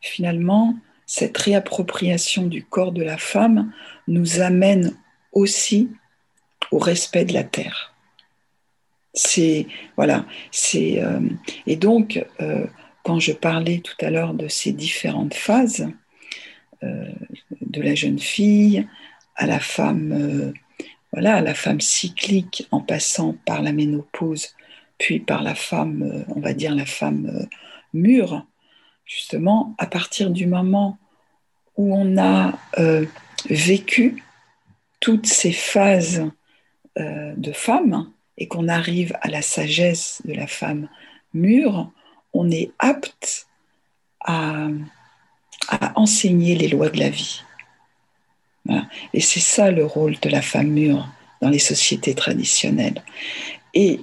finalement, 0.01 0.75
cette 1.05 1.37
réappropriation 1.37 2.45
du 2.45 2.63
corps 2.63 2.91
de 2.91 3.03
la 3.03 3.17
femme 3.17 3.73
nous 4.07 4.39
amène 4.39 4.95
aussi 5.31 5.89
au 6.71 6.77
respect 6.77 7.25
de 7.25 7.33
la 7.33 7.43
terre. 7.43 7.93
C'est 9.15 9.67
voilà, 9.95 10.25
c'est 10.51 11.03
euh, 11.03 11.19
et 11.67 11.75
donc 11.75 12.23
euh, 12.39 12.65
quand 13.03 13.19
je 13.19 13.33
parlais 13.33 13.79
tout 13.79 13.97
à 14.01 14.09
l'heure 14.09 14.33
de 14.33 14.47
ces 14.47 14.71
différentes 14.71 15.33
phases, 15.33 15.87
de 17.61 17.81
la 17.81 17.95
jeune 17.95 18.19
fille 18.19 18.85
à 19.37 19.45
la 19.45 19.61
femme 19.61 20.53
voilà, 21.13 21.41
la 21.41 21.53
femme 21.53 21.79
cyclique 21.79 22.67
en 22.71 22.81
passant 22.81 23.35
par 23.45 23.61
la 23.61 23.71
ménopause, 23.71 24.55
puis 24.97 25.19
par 25.19 25.43
la 25.43 25.55
femme, 25.55 26.03
euh, 26.03 26.33
on 26.35 26.39
va 26.39 26.53
dire 26.53 26.75
la 26.75 26.85
femme 26.85 27.29
euh, 27.33 27.45
mûre, 27.93 28.45
justement, 29.05 29.75
à 29.77 29.85
partir 29.85 30.29
du 30.29 30.45
moment 30.45 30.97
où 31.75 31.95
on 31.95 32.17
a 32.17 32.53
euh, 32.79 33.05
vécu 33.49 34.23
toutes 34.99 35.25
ces 35.25 35.51
phases 35.51 36.29
de 36.95 37.51
femme 37.51 38.11
et 38.37 38.47
qu'on 38.47 38.67
arrive 38.67 39.17
à 39.21 39.29
la 39.29 39.41
sagesse 39.41 40.21
de 40.25 40.33
la 40.33 40.45
femme 40.45 40.87
mûr, 41.33 41.91
on 42.33 42.51
est 42.51 42.71
apte 42.77 43.47
à, 44.19 44.67
enseigner 45.95 46.55
les 46.55 46.67
lois 46.67 46.89
de 46.89 46.99
la 46.99 47.09
vie. 47.09 47.41
Et 49.13 49.21
c'est 49.21 49.39
ça 49.39 49.71
le 49.71 49.85
rôle 49.85 50.19
de 50.19 50.29
la 50.29 50.43
femme 50.43 50.67
mûre 50.67 51.07
dans 51.41 51.49
les 51.49 51.59
sociétés 51.59 52.13
traditionnelles. 52.13 53.03
Et 53.73 54.01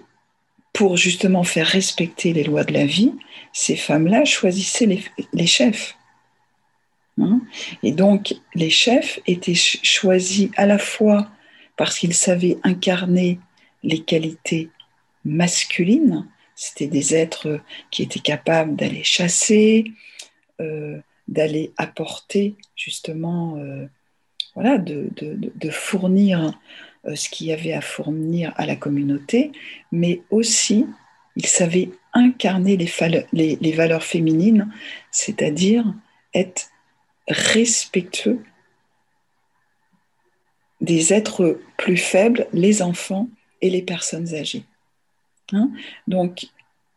pour 0.72 0.96
justement 0.96 1.44
faire 1.44 1.66
respecter 1.66 2.32
les 2.32 2.44
lois 2.44 2.64
de 2.64 2.72
la 2.72 2.86
vie, 2.86 3.12
ces 3.52 3.76
femmes-là 3.76 4.24
choisissaient 4.24 4.86
les, 5.32 5.46
chefs. 5.46 5.96
Hein? 7.18 7.40
Et 7.82 7.92
donc, 7.92 8.34
les 8.54 8.70
chefs 8.70 9.18
étaient 9.26 9.54
choisis 9.54 10.50
à 10.56 10.66
la 10.66 10.78
fois 10.78 11.28
parce 11.76 11.98
qu'ils 11.98 12.14
savaient 12.14 12.58
incarner 12.62 13.40
les 13.82 14.00
qualités 14.00 14.70
masculines, 15.24 16.26
c'était 16.54 16.88
des 16.88 17.14
êtres 17.14 17.60
qui 17.90 18.02
étaient 18.02 18.20
capables 18.20 18.76
d'aller 18.76 19.02
chasser, 19.02 19.92
euh, 20.60 20.98
d'aller 21.26 21.72
apporter 21.78 22.56
justement, 22.76 23.56
euh, 23.56 23.86
voilà, 24.54 24.76
de, 24.76 25.08
fournir 25.70 26.52
ce 27.14 27.28
qu'il 27.28 27.46
y 27.48 27.52
avait 27.52 27.72
à 27.72 27.80
fournir 27.80 28.52
à 28.56 28.66
la 28.66 28.76
communauté, 28.76 29.52
mais 29.92 30.22
aussi 30.30 30.86
il 31.36 31.46
savait 31.46 31.90
incarner 32.12 32.76
les, 32.76 33.56
les 33.56 33.72
valeurs 33.72 34.02
féminines, 34.02 34.72
c'est-à-dire 35.10 35.94
être 36.34 36.70
respectueux 37.28 38.42
des 40.80 41.12
êtres 41.12 41.60
plus 41.76 41.96
faibles, 41.96 42.46
les 42.52 42.82
enfants 42.82 43.28
et 43.60 43.70
les 43.70 43.82
personnes 43.82 44.34
âgées. 44.34 44.64
Hein 45.52 45.70
Donc, 46.06 46.46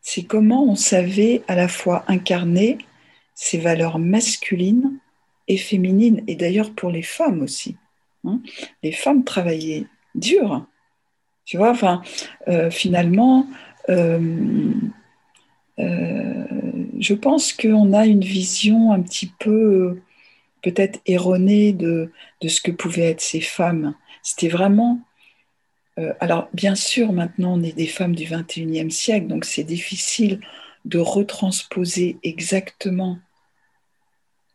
c'est 0.01 0.23
comment 0.23 0.63
on 0.63 0.75
savait 0.75 1.41
à 1.47 1.55
la 1.55 1.67
fois 1.67 2.03
incarner 2.07 2.77
ces 3.35 3.57
valeurs 3.57 3.99
masculines 3.99 4.97
et 5.47 5.57
féminines, 5.57 6.23
et 6.27 6.35
d'ailleurs 6.35 6.73
pour 6.73 6.91
les 6.91 7.01
femmes 7.01 7.41
aussi. 7.41 7.75
Hein 8.25 8.41
les 8.83 8.93
femmes 8.93 9.23
travaillaient 9.23 9.85
dur. 10.15 10.65
Tu 11.45 11.57
vois, 11.57 11.71
enfin, 11.71 12.01
euh, 12.47 12.71
finalement, 12.71 13.47
euh, 13.89 14.71
euh, 15.79 16.45
je 16.99 17.13
pense 17.13 17.51
qu'on 17.51 17.93
a 17.93 18.05
une 18.05 18.23
vision 18.23 18.93
un 18.93 19.01
petit 19.01 19.31
peu 19.39 19.99
peut-être 20.61 21.01
erronée 21.05 21.73
de, 21.73 22.11
de, 22.41 22.47
ce 22.47 22.61
que 22.61 22.71
pouvaient 22.71 23.11
être 23.11 23.21
ces 23.21 23.41
femmes. 23.41 23.95
C'était 24.21 24.47
vraiment... 24.47 25.01
alors, 26.21 26.47
bien 26.53 26.75
sûr, 26.75 27.11
maintenant, 27.11 27.59
on 27.59 27.63
est 27.63 27.75
des 27.75 27.87
femmes 27.87 28.15
du 28.15 28.25
21e 28.25 28.89
siècle, 28.89 29.27
donc 29.27 29.45
c'est 29.45 29.65
difficile 29.65 30.39
de 30.85 30.99
retransposer 30.99 32.17
exactement 32.23 33.19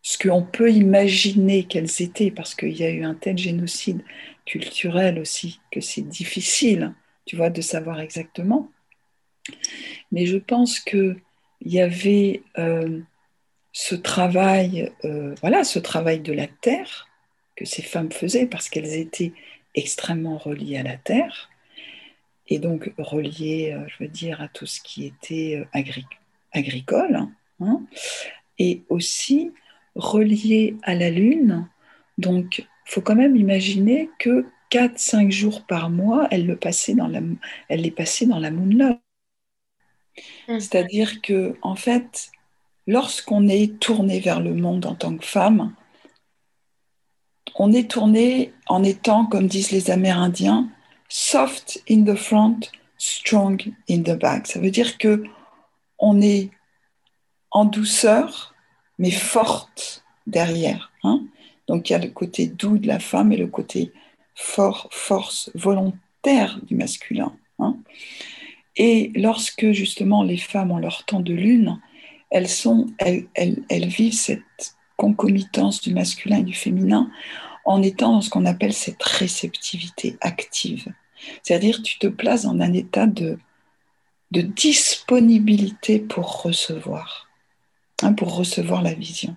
ce 0.03 0.17
qu'on 0.17 0.43
peut 0.43 0.73
imaginer 0.73 1.65
qu'elles 1.65 2.00
étaient, 2.00 2.31
parce 2.31 2.55
qu'il 2.55 2.77
y 2.77 2.85
a 2.85 2.91
eu 2.91 3.05
un 3.05 3.15
tel 3.15 3.37
génocide 3.37 4.03
culturel 4.49 5.19
aussi, 5.19 5.61
que 5.71 5.81
c'est 5.81 6.09
difficile, 6.09 6.95
tu 7.26 7.37
vois, 7.37 7.50
de 7.50 7.61
savoir 7.61 8.00
exactement. 8.00 8.71
Mais 10.11 10.25
je 10.25 10.38
pense 10.38 10.81
qu'il 10.81 11.21
y 11.61 11.81
avait 11.81 12.43
euh, 12.57 13.00
ce 13.73 13.95
travail, 13.95 14.90
euh, 15.05 15.35
voilà, 15.43 15.64
ce 15.64 15.78
travail 15.78 16.21
de 16.21 16.33
la 16.33 16.47
terre 16.47 17.09
que 17.57 17.67
ces 17.67 17.83
femmes 17.83 18.11
faisaient 18.11 18.47
parce 18.47 18.71
qu'elles 18.71 18.95
étaient 18.95 19.35
extrêmement 19.75 20.38
reliées 20.38 20.78
à 20.78 20.83
la 20.83 20.97
terre 20.97 21.50
et 22.47 22.59
donc 22.59 22.90
reliées, 22.97 23.75
euh, 23.75 23.87
je 23.88 24.02
veux 24.02 24.11
dire, 24.11 24.40
à 24.40 24.49
tout 24.49 24.67
ce 24.67 24.81
qui 24.81 25.05
était 25.05 25.62
agricole, 26.52 27.26
hein, 27.61 27.82
et 28.58 28.82
aussi 28.89 29.52
reliées 29.95 30.76
à 30.82 30.95
la 30.95 31.11
lune. 31.11 31.69
Donc, 32.17 32.67
faut 32.89 33.01
quand 33.03 33.15
même 33.15 33.37
imaginer 33.37 34.11
que 34.19 34.47
4-5 34.71 35.31
jours 35.31 35.65
par 35.67 35.91
mois, 35.91 36.27
elle, 36.31 36.47
le 36.47 36.57
passait 36.57 36.95
dans 36.95 37.09
la, 37.09 37.21
elle 37.69 37.83
les 37.83 37.91
passait 37.91 38.27
dans 38.27 38.39
la 38.39 38.51
moon 38.51 38.99
mmh. 40.49 40.61
C'est-à-dire 40.61 41.21
que, 41.21 41.57
en 41.63 41.75
fait, 41.75 42.31
lorsqu'on 42.87 43.49
est 43.49 43.79
tourné 43.79 44.21
vers 44.21 44.41
le 44.41 44.55
monde 44.55 44.87
en 44.87 44.95
tant 44.95 45.17
que 45.17 45.25
femme, 45.25 45.75
on 47.57 47.73
est 47.73 47.91
tourné 47.91 48.53
en 48.69 48.83
étant, 48.83 49.27
comme 49.27 49.49
disent 49.49 49.71
les 49.71 49.91
Amérindiens, 49.91 50.69
soft 51.09 51.83
in 51.91 52.05
the 52.05 52.15
front, 52.15 52.61
strong 52.97 53.61
in 53.89 54.03
the 54.03 54.19
back. 54.19 54.47
Ça 54.47 54.61
veut 54.61 54.71
dire 54.71 54.99
que 54.99 55.25
on 55.99 56.21
est 56.21 56.51
en 57.51 57.65
douceur, 57.65 58.55
mais 58.99 59.11
forte 59.11 60.05
derrière. 60.27 60.93
Hein 61.03 61.25
donc 61.69 61.89
il 61.89 61.93
y 61.93 61.97
a 61.97 61.99
le 61.99 62.09
côté 62.09 62.47
doux 62.47 62.78
de 62.78 62.87
la 62.87 62.99
femme 62.99 63.33
et 63.33 63.37
le 63.37 63.47
côté 63.47 63.93
fort, 64.35 64.89
force 64.91 65.50
volontaire 65.54 66.61
du 66.63 66.75
masculin. 66.75 67.37
Hein. 67.59 67.76
Et 68.76 69.13
lorsque 69.15 69.73
justement 69.73 70.23
les 70.23 70.37
femmes 70.37 70.71
ont 70.71 70.78
leur 70.78 71.04
temps 71.04 71.21
de 71.21 71.35
lune, 71.35 71.81
elles, 72.31 72.49
sont, 72.49 72.87
elles, 72.99 73.26
elles, 73.35 73.89
vivent 73.89 74.15
cette 74.15 74.76
concomitance 74.97 75.81
du 75.81 75.93
masculin 75.93 76.39
et 76.39 76.45
du 76.45 76.54
féminin 76.54 77.11
en 77.65 77.83
étant 77.83 78.13
dans 78.13 78.21
ce 78.21 78.31
qu'on 78.31 78.47
appelle 78.47 78.73
cette 78.73 79.02
réceptivité 79.02 80.17
active. 80.21 80.93
C'est-à-dire 81.43 81.83
tu 81.83 81.99
te 81.99 82.07
places 82.07 82.45
dans 82.45 82.59
un 82.61 82.73
état 82.73 83.07
de, 83.07 83.39
disponibilité 84.31 85.99
pour 85.99 86.43
recevoir, 86.43 87.28
hein, 88.02 88.13
pour 88.13 88.37
recevoir 88.37 88.83
la 88.83 88.95
vision. 88.95 89.37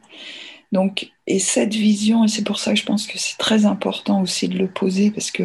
Donc, 0.71 1.11
et 1.27 1.39
cette 1.39 1.73
vision, 1.73 2.23
et 2.23 2.27
c'est 2.27 2.43
pour 2.43 2.59
ça 2.59 2.71
que 2.73 2.79
je 2.79 2.85
pense 2.85 3.05
que 3.05 3.17
c'est 3.17 3.37
très 3.37 3.65
important 3.65 4.21
aussi 4.21 4.47
de 4.47 4.57
le 4.57 4.69
poser, 4.69 5.11
parce 5.11 5.31
que 5.31 5.43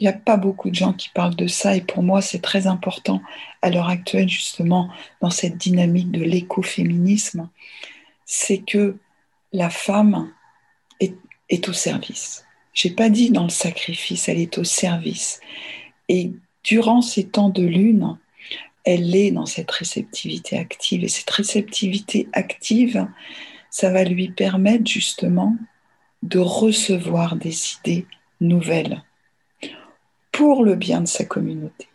il 0.00 0.04
n'y 0.04 0.08
a 0.08 0.12
pas 0.12 0.36
beaucoup 0.36 0.70
de 0.70 0.76
gens 0.76 0.92
qui 0.92 1.08
parlent 1.08 1.34
de 1.34 1.48
ça, 1.48 1.74
et 1.74 1.80
pour 1.80 2.04
moi, 2.04 2.22
c'est 2.22 2.40
très 2.40 2.68
important 2.68 3.20
à 3.62 3.70
l'heure 3.70 3.88
actuelle, 3.88 4.28
justement, 4.28 4.88
dans 5.20 5.30
cette 5.30 5.56
dynamique 5.56 6.12
de 6.12 6.22
l'écoféminisme, 6.22 7.48
c'est 8.24 8.58
que 8.58 8.96
la 9.52 9.70
femme 9.70 10.32
est, 11.00 11.68
au 11.68 11.72
service. 11.72 12.44
J'ai 12.74 12.90
pas 12.90 13.08
dit 13.08 13.30
dans 13.30 13.44
le 13.44 13.48
sacrifice, 13.48 14.28
elle 14.28 14.38
est 14.38 14.58
au 14.58 14.64
service. 14.64 15.40
Et 16.08 16.32
durant 16.62 17.00
ces 17.00 17.26
temps 17.26 17.48
de 17.48 17.64
lune, 17.64 18.18
elle 18.84 19.16
est 19.16 19.30
dans 19.30 19.46
cette 19.46 19.70
réceptivité 19.70 20.58
active. 20.58 21.02
Et 21.02 21.08
cette 21.08 21.30
réceptivité 21.30 22.28
active, 22.34 23.08
ça 23.70 23.90
va 23.90 24.04
lui 24.04 24.30
permettre 24.30 24.86
justement 24.86 25.56
de 26.22 26.38
recevoir 26.38 27.36
des 27.36 27.74
idées 27.74 28.06
nouvelles 28.40 29.02
pour 30.32 30.64
le 30.64 30.74
bien 30.74 31.00
de 31.00 31.06
sa 31.06 31.24
communauté. 31.24 31.88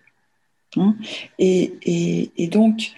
Hein? 0.77 0.95
et, 1.37 2.47
donc, 2.51 2.93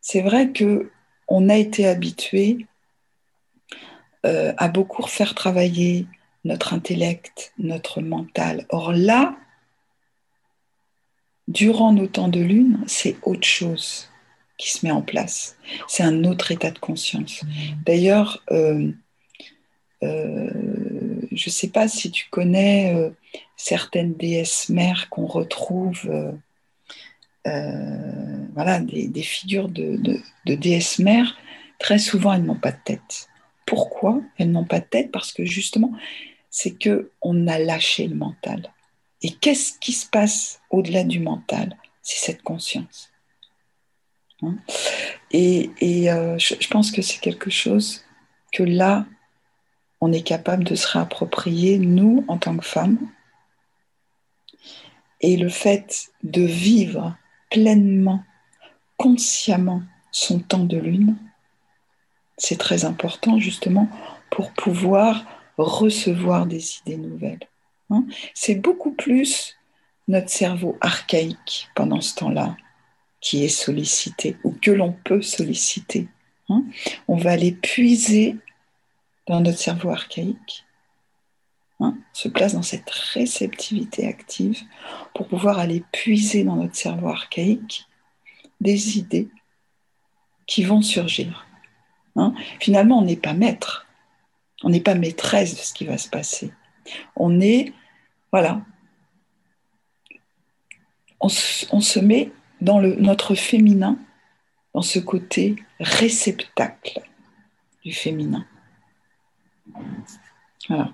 c'est 0.00 0.20
vrai 0.20 0.50
que 0.52 0.90
on 1.28 1.48
a 1.48 1.56
été 1.56 1.86
habitué 1.86 2.66
euh, 4.26 4.52
à 4.58 4.68
beaucoup 4.68 5.06
faire 5.06 5.34
travailler 5.34 6.06
notre 6.44 6.74
intellect, 6.74 7.52
notre 7.58 8.00
mental. 8.00 8.66
Or 8.68 8.92
là, 8.92 9.36
durant 11.48 11.92
nos 11.92 12.06
temps 12.06 12.28
de 12.28 12.40
lune, 12.40 12.82
c'est 12.86 13.16
autre 13.22 13.46
chose 13.46 14.09
qui 14.60 14.70
se 14.70 14.84
met 14.84 14.92
en 14.92 15.00
place. 15.00 15.56
C'est 15.88 16.02
un 16.02 16.22
autre 16.24 16.52
état 16.52 16.70
de 16.70 16.78
conscience. 16.78 17.42
D'ailleurs, 17.86 18.44
euh, 18.50 18.92
euh, 20.02 20.50
je 21.32 21.48
ne 21.48 21.52
sais 21.52 21.68
pas 21.68 21.88
si 21.88 22.10
tu 22.10 22.28
connais 22.30 22.94
euh, 22.94 23.08
certaines 23.56 24.12
déesses 24.12 24.68
mères 24.68 25.08
qu'on 25.08 25.24
retrouve, 25.24 26.10
voilà, 27.44 28.80
des, 28.80 29.22
figures 29.22 29.70
de, 29.70 29.98
de 30.44 30.54
déesses 30.54 30.98
mères. 30.98 31.38
Très 31.78 31.98
souvent, 31.98 32.34
elles 32.34 32.44
n'ont 32.44 32.54
pas 32.54 32.72
de 32.72 32.84
tête. 32.84 33.28
Pourquoi 33.64 34.20
elles 34.36 34.50
n'ont 34.50 34.66
pas 34.66 34.80
de 34.80 34.84
tête? 34.84 35.10
Parce 35.10 35.32
que 35.32 35.46
justement, 35.46 35.92
c'est 36.50 36.72
que 36.72 37.12
on 37.22 37.46
a 37.46 37.58
lâché 37.58 38.06
le 38.08 38.16
mental. 38.16 38.70
Et 39.22 39.30
qu'est-ce 39.30 39.78
qui 39.78 39.92
se 39.92 40.06
passe 40.06 40.60
au-delà 40.68 41.04
du 41.04 41.20
mental? 41.20 41.78
C'est 42.02 42.26
cette 42.26 42.42
conscience. 42.42 43.09
Hein. 44.42 44.56
Et, 45.32 45.70
euh, 46.10 46.38
je, 46.38 46.68
pense 46.68 46.90
que 46.90 47.02
c'est 47.02 47.20
quelque 47.20 47.50
chose 47.50 48.04
que 48.52 48.62
là, 48.62 49.06
on 50.00 50.12
est 50.12 50.22
capable 50.22 50.64
de 50.64 50.74
se 50.74 50.88
réapproprier, 50.88 51.78
nous, 51.78 52.24
en 52.28 52.38
tant 52.38 52.56
que 52.56 52.64
femmes. 52.64 52.98
Et 55.20 55.36
le 55.36 55.48
fait 55.48 56.08
de 56.22 56.42
vivre 56.42 57.16
pleinement, 57.50 58.24
consciemment 58.96 59.82
son 60.10 60.40
temps 60.40 60.64
de 60.64 60.78
lune, 60.78 61.16
c'est 62.38 62.58
très 62.58 62.84
important 62.84 63.38
justement 63.38 63.88
pour 64.30 64.52
pouvoir 64.52 65.24
recevoir 65.58 66.46
des 66.46 66.78
idées 66.78 66.96
nouvelles. 66.96 67.46
Hein. 67.92 68.04
c'est 68.34 68.54
beaucoup 68.54 68.92
plus 68.92 69.56
notre 70.06 70.30
cerveau 70.30 70.78
archaïque 70.80 71.68
pendant 71.74 72.00
ce 72.00 72.14
temps-là 72.14 72.56
qui 73.20 73.44
est 73.44 73.48
sollicité 73.48 74.36
ou 74.44 74.52
que 74.52 74.70
l'on 74.70 74.92
peut 74.92 75.22
solliciter. 75.22 76.08
Hein. 76.48 76.64
On 77.08 77.16
va 77.16 77.32
aller 77.32 77.52
puiser 77.52 78.36
dans 79.26 79.40
notre 79.40 79.58
cerveau 79.58 79.90
archaïque, 79.90 80.64
hein, 81.80 81.96
se 82.12 82.28
place 82.28 82.54
dans 82.54 82.62
cette 82.62 82.90
réceptivité 82.90 84.06
active 84.06 84.60
pour 85.14 85.28
pouvoir 85.28 85.58
aller 85.58 85.84
puiser 85.92 86.44
dans 86.44 86.56
notre 86.56 86.76
cerveau 86.76 87.08
archaïque 87.08 87.86
des 88.60 88.98
idées 88.98 89.28
qui 90.46 90.64
vont 90.64 90.82
surgir. 90.82 91.46
Hein. 92.16 92.34
Finalement, 92.58 92.98
on 92.98 93.04
n'est 93.04 93.16
pas 93.16 93.34
maître, 93.34 93.86
on 94.62 94.70
n'est 94.70 94.80
pas 94.80 94.94
maîtresse 94.94 95.54
de 95.54 95.60
ce 95.60 95.72
qui 95.72 95.84
va 95.84 95.98
se 95.98 96.08
passer. 96.08 96.52
On 97.16 97.40
est, 97.40 97.72
voilà, 98.32 98.62
on 101.20 101.28
se, 101.28 101.98
met 102.00 102.32
dans 102.60 102.80
notre 102.80 103.34
féminin, 103.34 103.98
dans 104.74 104.82
ce 104.82 104.98
côté 104.98 105.56
réceptacle 105.78 107.00
du 107.84 107.92
féminin. 107.92 108.46
Voilà. 110.68 110.92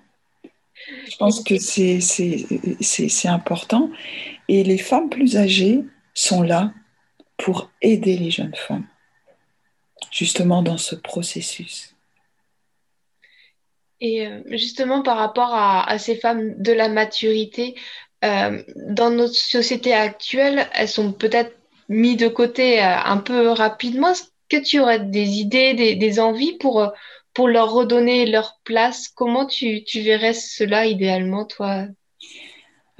Je 1.10 1.16
pense 1.16 1.42
que 1.42 1.58
c'est 1.58 3.28
important. 3.28 3.90
Et 4.48 4.62
les 4.62 4.78
femmes 4.78 5.08
plus 5.08 5.36
âgées 5.36 5.84
sont 6.14 6.42
là 6.42 6.72
pour 7.36 7.70
aider 7.82 8.16
les 8.16 8.30
jeunes 8.30 8.54
femmes, 8.54 8.86
justement 10.10 10.62
dans 10.62 10.78
ce 10.78 10.94
processus. 10.94 11.94
Et 14.00 14.26
euh, 14.26 14.42
justement, 14.46 15.02
par 15.02 15.16
rapport 15.16 15.54
à, 15.54 15.98
ces 15.98 16.16
femmes 16.16 16.60
de 16.60 16.72
la 16.72 16.88
maturité, 16.88 17.74
euh, 18.24 18.62
dans 18.76 19.10
notre 19.10 19.34
société 19.34 19.94
actuelle, 19.94 20.68
elles 20.74 20.88
sont 20.88 21.12
peut-être 21.12 21.55
mises 21.88 22.16
de 22.16 22.28
côté 22.28 22.82
euh, 22.82 22.96
un 23.04 23.18
peu 23.18 23.48
rapidement. 23.48 24.10
Est-ce 24.10 24.24
que 24.48 24.62
tu 24.62 24.80
aurais 24.80 25.00
des 25.00 25.40
idées, 25.40 25.74
des, 25.96 26.20
envies 26.20 26.56
pour, 26.58 26.92
pour 27.34 27.48
leur 27.48 27.72
redonner 27.72 28.26
leur 28.26 28.60
place? 28.64 29.08
Comment 29.08 29.46
tu, 29.46 29.84
tu 29.84 30.00
verrais 30.00 30.34
cela 30.34 30.86
idéalement, 30.86 31.44
toi? 31.44 31.86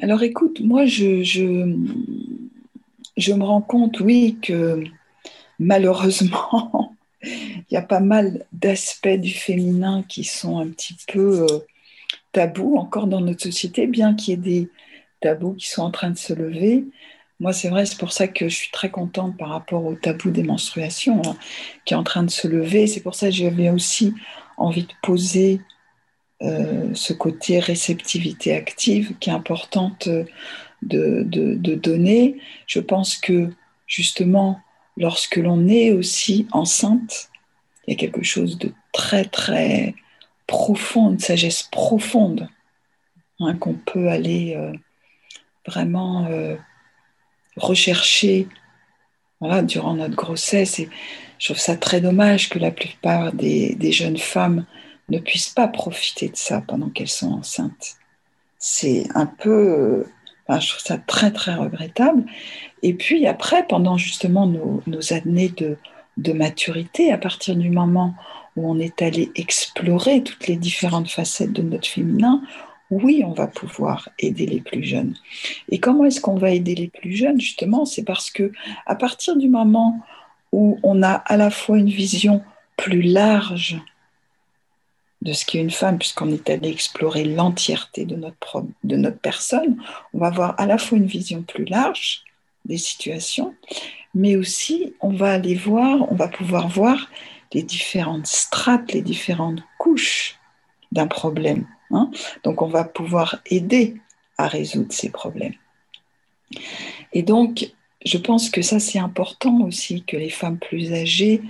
Alors 0.02 0.22
écoute, 0.22 0.60
moi, 0.60 0.84
je, 0.84 1.22
je, 1.22 1.74
je 3.16 3.32
me 3.32 3.44
rends 3.44 3.62
compte, 3.62 4.00
oui, 4.00 4.36
que 4.42 4.84
malheureusement, 5.58 6.94
il 7.22 7.64
y 7.70 7.76
a 7.76 7.82
pas 7.82 8.00
mal 8.00 8.44
d'aspects 8.52 9.08
du 9.08 9.32
féminin 9.32 10.04
qui 10.08 10.24
sont 10.24 10.58
un 10.58 10.68
petit 10.68 10.96
peu 11.08 11.46
euh, 11.50 11.58
tabous 12.32 12.76
encore 12.76 13.06
dans 13.06 13.20
notre 13.20 13.42
société, 13.42 13.86
bien 13.86 14.14
qu'il 14.14 14.30
y 14.30 14.34
ait 14.34 14.36
des 14.36 14.70
tabous 15.20 15.54
qui 15.54 15.68
sont 15.68 15.82
en 15.82 15.90
train 15.90 16.10
de 16.10 16.18
se 16.18 16.34
lever. 16.34 16.84
Moi, 17.38 17.52
c'est 17.52 17.68
vrai, 17.68 17.84
c'est 17.84 17.98
pour 17.98 18.12
ça 18.12 18.28
que 18.28 18.48
je 18.48 18.54
suis 18.54 18.70
très 18.70 18.90
contente 18.90 19.36
par 19.36 19.50
rapport 19.50 19.84
au 19.84 19.94
tabou 19.94 20.30
des 20.30 20.42
menstruations 20.42 21.20
hein, 21.26 21.36
qui 21.84 21.92
est 21.92 21.96
en 21.96 22.04
train 22.04 22.22
de 22.22 22.30
se 22.30 22.48
lever. 22.48 22.86
C'est 22.86 23.02
pour 23.02 23.14
ça 23.14 23.26
que 23.26 23.34
j'avais 23.34 23.68
aussi 23.68 24.14
envie 24.56 24.84
de 24.84 24.92
poser 25.02 25.60
euh, 26.42 26.94
ce 26.94 27.12
côté 27.12 27.58
réceptivité 27.58 28.54
active 28.54 29.16
qui 29.18 29.30
est 29.30 29.34
importante 29.34 30.08
de, 30.82 31.22
de, 31.24 31.74
donner. 31.74 32.40
Je 32.66 32.80
pense 32.80 33.16
que 33.16 33.50
justement, 33.86 34.60
lorsque 34.96 35.36
l'on 35.36 35.68
est 35.68 35.92
aussi 35.92 36.46
enceinte, 36.52 37.30
il 37.86 37.92
y 37.92 37.96
a 37.96 37.98
quelque 37.98 38.22
chose 38.22 38.58
de 38.58 38.72
très 38.92 39.24
très 39.24 39.94
profond, 40.46 41.10
une 41.10 41.18
sagesse 41.18 41.64
profonde 41.64 42.48
hein, 43.40 43.54
qu'on 43.56 43.74
peut 43.74 44.08
aller 44.08 44.54
euh, 44.56 44.72
vraiment 45.66 46.26
euh, 46.26 46.56
rechercher 47.56 48.48
durant 49.64 49.94
notre 49.94 50.14
grossesse. 50.14 50.78
Et 50.78 50.88
je 51.38 51.46
trouve 51.46 51.58
ça 51.58 51.76
très 51.76 52.00
dommage 52.00 52.48
que 52.48 52.58
la 52.58 52.70
plupart 52.70 53.32
des, 53.32 53.92
jeunes 53.92 54.18
femmes 54.18 54.64
ne 55.08 55.18
puissent 55.18 55.50
pas 55.50 55.68
profiter 55.68 56.28
de 56.28 56.36
ça 56.36 56.62
pendant 56.66 56.88
qu'elles 56.88 57.08
sont 57.08 57.32
enceintes. 57.32 57.96
C'est 58.58 59.04
un 59.14 59.26
peu 59.26 60.06
je 60.48 60.68
trouve 60.68 60.82
ça 60.82 60.98
très, 60.98 61.32
très 61.32 61.54
regrettable. 61.54 62.24
Et 62.82 62.94
puis 62.94 63.26
après, 63.26 63.66
pendant 63.66 63.96
justement 63.96 64.46
nos, 64.46 65.12
années 65.12 65.48
de, 65.48 65.76
de, 66.16 66.32
maturité, 66.32 67.12
à 67.12 67.18
partir 67.18 67.56
du 67.56 67.70
moment 67.70 68.14
où 68.54 68.70
on 68.70 68.78
est 68.78 69.02
allé 69.02 69.32
explorer 69.34 70.22
toutes 70.22 70.46
les 70.46 70.56
différentes 70.56 71.10
facettes 71.10 71.52
de 71.52 71.62
notre 71.62 71.88
féminin, 71.88 72.42
oui, 72.90 73.22
on 73.24 73.32
va 73.32 73.46
pouvoir 73.46 74.08
aider 74.18 74.46
les 74.46 74.60
plus 74.60 74.84
jeunes. 74.84 75.14
Et 75.70 75.78
comment 75.78 76.04
est-ce 76.04 76.20
qu'on 76.20 76.36
va 76.36 76.50
aider 76.50 76.74
les 76.74 76.88
plus 76.88 77.12
jeunes 77.12 77.40
Justement, 77.40 77.84
c'est 77.84 78.04
parce 78.04 78.30
que 78.30 78.52
à 78.86 78.94
partir 78.94 79.36
du 79.36 79.48
moment 79.48 80.00
où 80.52 80.78
on 80.82 81.02
a 81.02 81.12
à 81.12 81.36
la 81.36 81.50
fois 81.50 81.78
une 81.78 81.88
vision 81.88 82.42
plus 82.76 83.02
large 83.02 83.80
de 85.22 85.32
ce 85.32 85.44
qu'est 85.44 85.58
une 85.58 85.70
femme, 85.70 85.98
puisqu'on 85.98 86.30
est 86.30 86.48
allé 86.48 86.68
explorer 86.68 87.24
l'entièreté 87.24 88.04
de 88.04 88.14
notre, 88.14 88.64
de 88.84 88.96
notre 88.96 89.18
personne, 89.18 89.82
on 90.12 90.18
va 90.18 90.28
avoir 90.28 90.60
à 90.60 90.66
la 90.66 90.78
fois 90.78 90.98
une 90.98 91.06
vision 91.06 91.42
plus 91.42 91.64
large 91.64 92.22
des 92.64 92.78
situations, 92.78 93.54
mais 94.14 94.36
aussi 94.36 94.94
on 95.00 95.12
va 95.12 95.32
aller 95.32 95.54
voir, 95.54 96.10
on 96.12 96.14
va 96.14 96.28
pouvoir 96.28 96.68
voir 96.68 97.10
les 97.52 97.62
différentes 97.62 98.26
strates, 98.26 98.92
les 98.92 99.02
différentes 99.02 99.62
couches 99.78 100.38
d'un 100.92 101.06
problème. 101.06 101.66
Hein. 101.90 102.10
Donc 102.42 102.62
on 102.62 102.68
va 102.68 102.84
pouvoir 102.84 103.40
aider 103.46 103.96
à 104.38 104.48
résoudre 104.48 104.92
ces 104.92 105.10
problèmes. 105.10 105.54
Et 107.12 107.22
donc, 107.22 107.72
je 108.04 108.18
pense 108.18 108.50
que 108.50 108.62
ça, 108.62 108.78
c'est 108.78 108.98
important 108.98 109.62
aussi 109.62 110.04
que 110.04 110.16
les 110.16 110.30
femmes 110.30 110.58
plus 110.58 110.92
âgées 110.92 111.42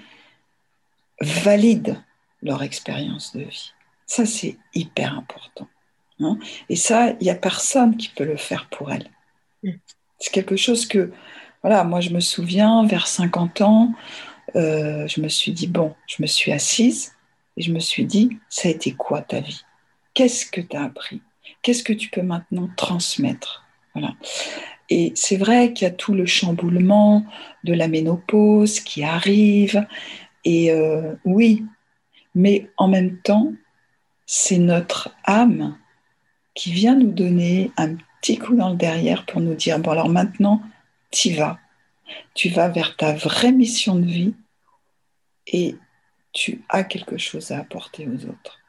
valident 1.20 2.02
leur 2.42 2.62
expérience 2.62 3.34
de 3.36 3.42
vie. 3.42 3.72
Ça, 4.06 4.24
c'est 4.24 4.56
hyper 4.74 5.16
important. 5.16 5.68
Hein. 6.20 6.38
Et 6.68 6.76
ça, 6.76 7.10
il 7.20 7.24
n'y 7.24 7.30
a 7.30 7.34
personne 7.34 7.96
qui 7.96 8.08
peut 8.08 8.24
le 8.24 8.36
faire 8.36 8.68
pour 8.70 8.92
elles. 8.92 9.10
Mm. 9.62 9.72
C'est 10.18 10.32
quelque 10.32 10.56
chose 10.56 10.86
que, 10.86 11.12
voilà, 11.62 11.84
moi 11.84 12.00
je 12.00 12.10
me 12.10 12.20
souviens, 12.20 12.86
vers 12.86 13.06
50 13.06 13.60
ans, 13.60 13.92
euh, 14.54 15.06
je 15.08 15.20
me 15.20 15.28
suis 15.28 15.52
dit, 15.52 15.66
bon, 15.66 15.94
je 16.06 16.22
me 16.22 16.26
suis 16.26 16.52
assise 16.52 17.14
et 17.56 17.62
je 17.62 17.72
me 17.72 17.80
suis 17.80 18.04
dit, 18.04 18.38
ça 18.48 18.68
a 18.68 18.70
été 18.70 18.92
quoi 18.92 19.20
ta 19.20 19.40
vie? 19.40 19.62
Qu'est-ce 20.16 20.46
que 20.46 20.62
tu 20.62 20.74
as 20.74 20.84
appris? 20.84 21.20
Qu'est-ce 21.60 21.82
que 21.82 21.92
tu 21.92 22.08
peux 22.08 22.22
maintenant 22.22 22.70
transmettre? 22.74 23.66
Voilà. 23.92 24.14
Et 24.88 25.12
c'est 25.14 25.36
vrai 25.36 25.74
qu'il 25.74 25.84
y 25.84 25.90
a 25.90 25.94
tout 25.94 26.14
le 26.14 26.24
chamboulement 26.24 27.26
de 27.64 27.74
la 27.74 27.86
ménopause 27.86 28.80
qui 28.80 29.04
arrive. 29.04 29.86
Et 30.44 30.72
euh, 30.72 31.14
oui, 31.26 31.66
mais 32.34 32.70
en 32.78 32.88
même 32.88 33.18
temps, 33.18 33.52
c'est 34.24 34.56
notre 34.56 35.14
âme 35.24 35.76
qui 36.54 36.72
vient 36.72 36.94
nous 36.94 37.12
donner 37.12 37.70
un 37.76 37.96
petit 38.22 38.38
coup 38.38 38.56
dans 38.56 38.70
le 38.70 38.76
derrière 38.76 39.26
pour 39.26 39.42
nous 39.42 39.54
dire, 39.54 39.78
bon 39.80 39.90
alors 39.90 40.08
maintenant, 40.08 40.62
tu 41.10 41.34
vas. 41.34 41.58
Tu 42.32 42.48
vas 42.48 42.68
vers 42.68 42.96
ta 42.96 43.12
vraie 43.12 43.52
mission 43.52 43.96
de 43.96 44.06
vie 44.06 44.34
et 45.46 45.76
tu 46.32 46.64
as 46.70 46.84
quelque 46.84 47.18
chose 47.18 47.50
à 47.50 47.58
apporter 47.58 48.08
aux 48.08 48.24
autres. 48.24 48.60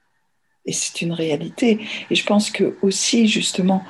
Et 0.68 0.74
c'est 0.74 1.02
une 1.02 1.14
réalité. 1.14 1.80
Et 2.10 2.16
je 2.16 2.26
pense 2.26 2.52
que 2.52 2.78
aussi, 2.82 3.28
justement, 3.28 3.84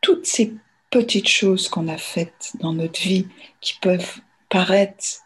toutes 0.00 0.26
ces 0.26 0.54
petites 0.90 1.28
choses 1.28 1.68
qu'on 1.68 1.88
a 1.88 1.96
faites 1.96 2.52
dans 2.60 2.72
notre 2.72 3.00
vie 3.00 3.26
qui 3.60 3.74
peuvent 3.80 4.20
paraître 4.48 5.22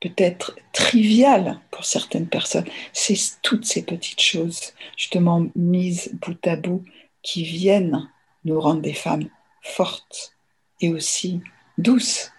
peut-être 0.00 0.56
trivial 0.72 1.60
pour 1.70 1.84
certaines 1.84 2.26
personnes. 2.26 2.66
C'est 2.92 3.16
toutes 3.42 3.64
ces 3.64 3.84
petites 3.84 4.20
choses, 4.20 4.72
justement 4.96 5.46
mises 5.54 6.10
bout 6.14 6.46
à 6.46 6.56
bout, 6.56 6.84
qui 7.22 7.44
viennent 7.44 8.10
nous 8.44 8.60
rendre 8.60 8.82
des 8.82 8.94
femmes 8.94 9.28
fortes 9.62 10.34
et 10.80 10.88
aussi 10.88 11.40
douces. 11.78 12.32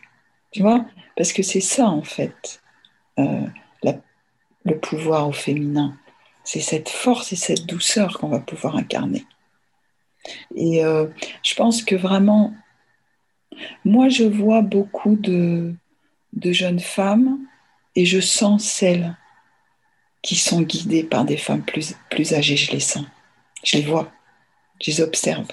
Tu 0.52 0.62
vois? 0.62 0.86
Parce 1.16 1.32
que 1.32 1.44
c'est 1.44 1.62
ça, 1.62 1.88
en 1.88 2.04
fait, 2.04 2.62
euh, 3.20 3.48
le 4.66 4.80
pouvoir 4.80 5.28
au 5.28 5.34
féminin. 5.34 5.98
C'est 6.44 6.60
cette 6.60 6.90
force 6.90 7.32
et 7.32 7.38
cette 7.38 7.66
douceur 7.66 8.20
qu'on 8.20 8.30
va 8.30 8.40
pouvoir 8.40 8.76
incarner. 8.76 9.26
Et 10.56 10.84
euh, 10.84 11.08
je 11.42 11.56
pense 11.56 11.84
que 11.84 11.96
vraiment, 11.96 12.54
moi, 13.86 14.10
je 14.10 14.24
vois 14.24 14.62
beaucoup 14.62 15.16
de, 15.16 15.74
de 16.34 16.52
jeunes 16.52 16.80
femmes 16.80 17.40
et 17.96 18.06
je 18.06 18.20
sens 18.20 18.64
celles 18.64 19.16
qui 20.22 20.36
sont 20.36 20.62
guidées 20.62 21.04
par 21.04 21.26
des 21.26 21.38
femmes 21.38 21.64
plus, 21.64 21.96
plus 22.10 22.34
âgées, 22.34 22.56
je 22.56 22.72
les 22.72 22.80
sens, 22.80 23.06
je 23.64 23.78
les 23.78 23.84
vois, 23.84 24.12
je 24.82 24.92
les 24.92 25.02
observe. 25.02 25.48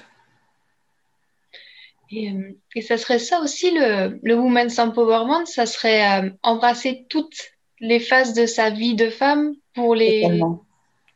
Et, 2.09 2.29
euh, 2.31 2.57
et 2.75 2.81
ça 2.81 2.97
serait 2.97 3.19
ça 3.19 3.41
aussi 3.41 3.71
le, 3.71 4.19
le 4.23 4.35
Women's 4.35 4.79
Empowerment, 4.79 5.45
ça 5.45 5.65
serait 5.65 6.23
euh, 6.23 6.29
embrasser 6.41 7.05
toutes 7.09 7.51
les 7.79 7.99
phases 7.99 8.33
de 8.33 8.45
sa 8.45 8.69
vie 8.69 8.95
de 8.95 9.09
femme 9.09 9.55
pour 9.73 9.95
les... 9.95 10.21
Totalement, 10.21 10.63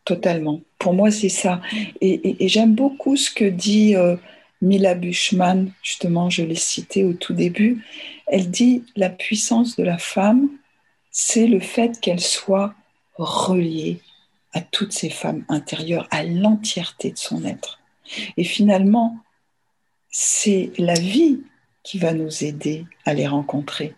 totalement. 0.05 0.61
Pour 0.79 0.93
moi, 0.93 1.11
c'est 1.11 1.29
ça. 1.29 1.61
Et, 1.99 2.47
j'aime 2.47 2.75
beaucoup 2.75 3.17
ce 3.17 3.31
que 3.31 3.45
dit 3.45 3.95
euh, 3.95 4.15
Mila 4.61 4.95
Bushman, 4.95 5.71
justement, 5.81 6.29
je 6.29 6.43
l'ai 6.43 6.55
citée 6.55 7.03
au 7.03 7.13
tout 7.13 7.33
début, 7.33 7.83
elle 8.27 8.49
dit 8.49 8.83
la 8.95 9.09
puissance 9.09 9.75
de 9.75 9.83
la 9.83 9.97
femme, 9.97 10.49
c'est 11.11 11.47
le 11.47 11.59
fait 11.59 11.99
qu'elle 11.99 12.21
soit 12.21 12.73
reliée 13.15 13.99
à 14.53 14.61
toutes 14.61 14.93
ces 14.93 15.09
femmes 15.09 15.43
intérieures, 15.49 16.07
à 16.11 16.23
l'entièreté 16.23 17.11
de 17.11 17.17
son 17.17 17.43
être. 17.43 17.79
Et 18.37 18.43
finalement, 18.43 19.17
c'est 20.09 20.71
la 20.77 20.93
vie 20.93 21.41
qui 21.83 21.99
va 21.99 22.13
nous 22.13 22.43
aider 22.43 22.85
à 23.05 23.13
les 23.13 23.27
rencontrer. 23.27 23.93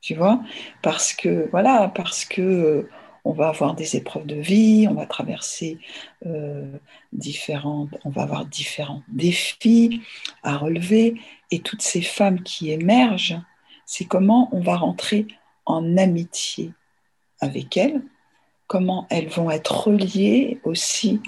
Tu 0.00 0.14
vois? 0.14 0.40
Parce 0.82 1.12
que, 1.12 1.48
voilà, 1.50 1.92
parce 1.94 2.24
que 2.24 2.40
euh, 2.40 2.88
on 3.24 3.32
va 3.32 3.48
avoir 3.48 3.74
des 3.74 3.96
épreuves 3.96 4.26
de 4.26 4.36
vie, 4.36 4.86
on 4.88 4.94
va 4.94 5.06
traverser 5.06 5.78
euh, 6.26 6.70
différentes, 7.12 7.90
on 8.04 8.10
va 8.10 8.22
avoir 8.22 8.46
différents 8.46 9.02
défis 9.08 10.02
à 10.42 10.56
relever, 10.56 11.20
et 11.50 11.60
toutes 11.60 11.82
ces 11.82 12.02
femmes 12.02 12.42
qui 12.42 12.70
émergent, 12.70 13.40
c'est 13.86 14.04
comment 14.04 14.48
on 14.52 14.60
va 14.60 14.76
rentrer 14.76 15.26
en 15.66 15.96
amitié 15.96 16.72
avec 17.40 17.76
elles, 17.76 18.02
comment 18.66 19.06
elles 19.10 19.28
vont 19.28 19.50
être 19.50 19.88
reliées 19.88 20.60
aussi, 20.64 21.20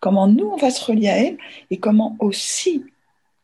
comment 0.00 0.26
nous 0.26 0.46
on 0.46 0.56
va 0.56 0.70
se 0.70 0.84
relier 0.84 1.08
à 1.08 1.18
elles, 1.18 1.38
et 1.70 1.78
comment 1.78 2.16
aussi 2.18 2.84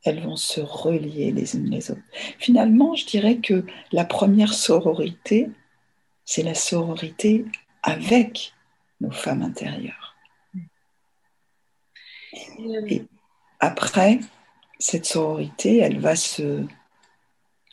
elles 0.05 0.21
vont 0.21 0.37
se 0.37 0.61
relier 0.61 1.33
les 1.33 1.57
unes 1.57 1.71
les 1.71 1.91
autres. 1.91 2.01
Finalement, 2.39 2.95
je 2.95 3.07
dirais 3.07 3.39
que 3.39 3.65
la 3.91 4.05
première 4.05 4.53
sororité, 4.53 5.49
c'est 6.27 6.43
la 6.43 6.55
sororité 6.55 7.47
avec 7.85 8.55
nos 9.01 9.11
femmes 9.11 9.43
intérieures. 9.43 10.17
Et 12.89 13.05
après, 13.61 14.19
cette 14.79 15.07
sororité, 15.07 15.79
elle 15.79 16.01
va 16.01 16.17
se, 16.17 16.65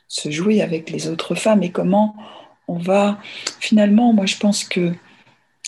se 0.07 0.29
jouer 0.29 0.61
avec 0.61 0.89
les 0.89 1.07
autres 1.07 1.33
femmes 1.33 1.63
et 1.63 1.71
comment 1.71 2.15
on 2.67 2.77
va, 2.77 3.19
finalement, 3.59 4.13
moi 4.13 4.25
je 4.25 4.37
pense 4.37 4.63
que 4.63 4.93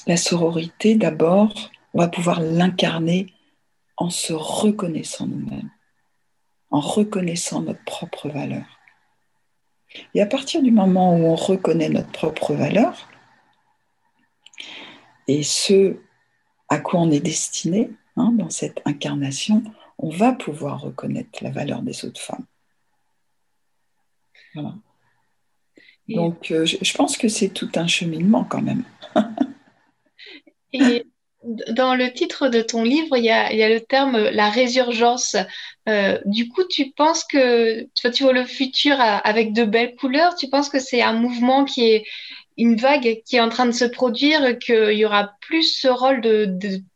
la 0.06 0.18
sororité, 0.18 0.96
d'abord, 0.96 1.72
on 1.94 2.00
va 2.00 2.08
pouvoir 2.08 2.42
l'incarner 2.42 3.34
en 3.98 4.10
se 4.10 4.34
reconnaissant 4.34 5.28
nous-mêmes, 5.28 5.70
en 6.70 6.82
reconnaissant 6.82 7.62
notre 7.62 7.84
propre 7.86 8.30
valeur. 8.30 8.66
Et 10.14 10.22
à 10.22 10.26
partir 10.26 10.62
du 10.62 10.72
moment 10.72 11.16
où 11.16 11.26
on 11.26 11.36
reconnaît 11.36 11.90
notre 11.90 12.12
propre 12.12 12.54
valeur, 12.54 13.08
et 15.28 15.44
ce 15.44 15.98
à 16.70 16.80
quoi 16.80 17.02
on 17.02 17.12
est 17.12 17.20
destiné 17.20 17.92
hein, 18.18 18.32
dans 18.34 18.50
cette 18.50 18.82
incarnation, 18.86 19.64
on 19.98 20.10
va 20.10 20.34
pouvoir 20.34 20.82
reconnaître 20.82 21.44
la 21.44 21.52
valeur 21.52 21.82
des 21.82 22.06
autres 22.06 22.22
femmes. 22.22 22.46
Voilà. 24.54 24.76
Donc, 26.10 26.52
euh, 26.52 26.66
je, 26.66 26.94
pense 26.96 27.18
que 27.18 27.28
c'est 27.28 27.50
tout 27.50 27.70
un 27.76 27.88
cheminement 27.88 28.44
quand 28.44 28.62
même. 28.62 28.84
et 30.74 31.06
dans 31.70 31.96
le 31.96 32.12
titre 32.12 32.50
de 32.50 32.62
ton 32.62 32.84
livre, 32.84 33.18
il 33.18 33.24
y 33.24 33.30
a, 33.30 33.70
le 33.70 33.80
terme 33.80 34.18
la 34.18 34.50
résurgence. 34.50 35.36
Euh, 35.88 36.20
du 36.26 36.50
coup, 36.50 36.64
tu 36.70 36.92
penses 36.92 37.24
que 37.24 37.88
tu 37.96 38.24
vois 38.24 38.34
le 38.34 38.46
futur 38.46 38.96
avec 39.00 39.54
de 39.54 39.64
belles 39.64 39.96
couleurs, 39.96 40.36
tu 40.36 40.50
penses 40.50 40.70
que 40.70 40.80
c'est 40.80 41.02
un 41.02 41.14
mouvement 41.14 41.66
qui 41.66 41.86
est 41.86 42.06
une 42.58 42.76
vague 42.76 43.22
qui 43.26 43.36
est 43.36 43.42
en 43.42 43.50
train 43.50 43.66
de 43.66 43.72
se 43.72 43.86
produire, 43.86 44.58
qu'il 44.60 44.94
y 44.94 45.06
aura 45.06 45.34
plus 45.42 45.64
ce 45.64 45.88
rôle 45.88 46.22
de, 46.22 46.46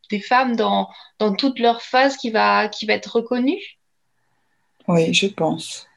des 0.09 0.19
femmes 0.19 0.55
dans, 0.55 0.89
dans 1.19 1.33
toute 1.33 1.59
leur 1.59 1.81
phase 1.81 2.17
qui 2.17 2.29
va, 2.29 2.67
qui 2.67 2.85
va 2.85 2.93
être 2.93 3.17
reconnu 3.17 3.57
Oui, 4.87 5.13
je 5.13 5.27
pense. 5.27 5.87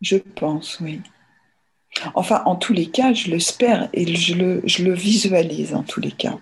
Je 0.00 0.16
pense, 0.16 0.78
oui. 0.80 1.00
Enfin, 2.14 2.42
en 2.44 2.56
tous 2.56 2.72
les 2.72 2.86
cas, 2.86 3.12
je 3.12 3.30
l'espère 3.30 3.88
et 3.92 4.14
je 4.14 4.34
le, 4.34 4.62
je 4.64 4.84
le 4.84 4.92
visualise 4.92 5.74
en 5.74 5.82
tous 5.82 6.00
les 6.00 6.10
cas. 6.10 6.38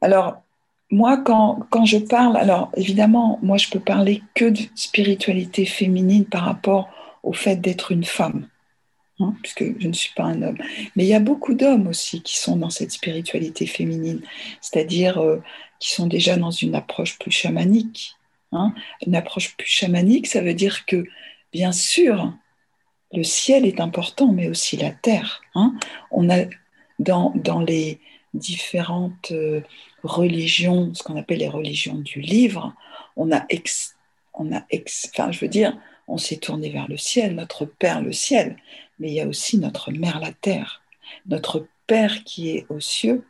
Alors, 0.00 0.42
moi, 0.90 1.18
quand, 1.18 1.60
quand, 1.70 1.84
je 1.84 1.98
parle, 1.98 2.36
alors 2.36 2.70
évidemment, 2.76 3.38
moi, 3.42 3.56
je 3.56 3.68
peux 3.68 3.78
parler 3.78 4.22
que 4.34 4.46
de 4.46 4.60
spiritualité 4.74 5.64
féminine 5.64 6.24
par 6.24 6.42
rapport 6.42 6.88
au 7.22 7.32
fait 7.32 7.56
d'être 7.56 7.92
une 7.92 8.04
femme. 8.04 8.48
Hein, 9.20 9.34
puisque 9.42 9.78
je 9.78 9.86
ne 9.86 9.92
suis 9.92 10.14
pas 10.14 10.24
un 10.24 10.40
homme. 10.40 10.56
Mais 10.96 11.04
il 11.04 11.08
y 11.08 11.14
a 11.14 11.20
beaucoup 11.20 11.52
d'hommes 11.52 11.86
aussi 11.88 12.22
qui 12.22 12.38
sont 12.38 12.56
dans 12.56 12.70
cette 12.70 12.90
spiritualité 12.90 13.66
féminine, 13.66 14.22
c'est-à-dire 14.62 15.18
euh, 15.18 15.42
qui 15.78 15.90
sont 15.90 16.06
déjà 16.06 16.36
dans 16.36 16.50
une 16.50 16.74
approche 16.74 17.18
plus 17.18 17.30
chamanique. 17.30 18.16
Hein. 18.52 18.72
Une 19.06 19.14
approche 19.14 19.56
plus 19.56 19.68
chamanique, 19.68 20.26
ça 20.26 20.40
veut 20.40 20.54
dire 20.54 20.86
que, 20.86 21.04
bien 21.52 21.72
sûr, 21.72 22.32
le 23.12 23.22
ciel 23.22 23.66
est 23.66 23.80
important, 23.80 24.32
mais 24.32 24.48
aussi 24.48 24.78
la 24.78 24.90
terre. 24.90 25.42
Hein. 25.54 25.74
On 26.10 26.30
a 26.30 26.44
dans, 26.98 27.32
dans 27.34 27.60
les 27.60 28.00
différentes 28.32 29.32
euh, 29.32 29.60
religions, 30.02 30.94
ce 30.94 31.02
qu'on 31.02 31.16
appelle 31.16 31.40
les 31.40 31.48
religions 31.48 31.96
du 31.96 32.20
livre, 32.20 32.74
on 33.16 33.32
a 33.32 33.44
on 34.32 34.52
a 34.52 34.62
enfin, 35.12 35.32
je 35.32 35.40
veux 35.40 35.48
dire, 35.48 35.76
on 36.08 36.16
s'est 36.16 36.36
tourné 36.36 36.70
vers 36.70 36.88
le 36.88 36.96
ciel, 36.96 37.34
notre 37.34 37.64
Père 37.64 38.00
le 38.00 38.12
ciel, 38.12 38.56
mais 39.00 39.08
il 39.08 39.14
y 39.14 39.20
a 39.20 39.26
aussi 39.26 39.58
notre 39.58 39.90
Mère 39.90 40.20
la 40.20 40.32
terre, 40.32 40.82
notre 41.26 41.66
Père 41.86 42.22
qui 42.22 42.50
est 42.50 42.66
aux 42.68 42.80
cieux, 42.80 43.24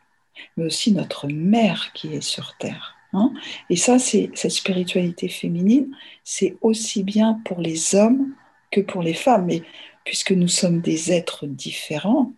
mais 0.56 0.66
aussi 0.66 0.92
notre 0.92 1.28
Mère 1.28 1.92
qui 1.94 2.14
est 2.14 2.20
sur 2.20 2.56
terre. 2.58 2.96
Hein. 3.12 3.32
Et 3.70 3.76
ça, 3.76 3.98
c'est 3.98 4.30
cette 4.34 4.50
spiritualité 4.50 5.28
féminine, 5.28 5.96
c'est 6.24 6.56
aussi 6.60 7.02
bien 7.02 7.40
pour 7.44 7.60
les 7.60 7.94
hommes 7.94 8.34
que 8.70 8.80
pour 8.80 9.02
les 9.02 9.14
femmes. 9.14 9.46
Mais 9.46 9.62
puisque 10.04 10.32
nous 10.32 10.48
sommes 10.48 10.80
des 10.80 11.12
êtres 11.12 11.46
différents, 11.46 12.32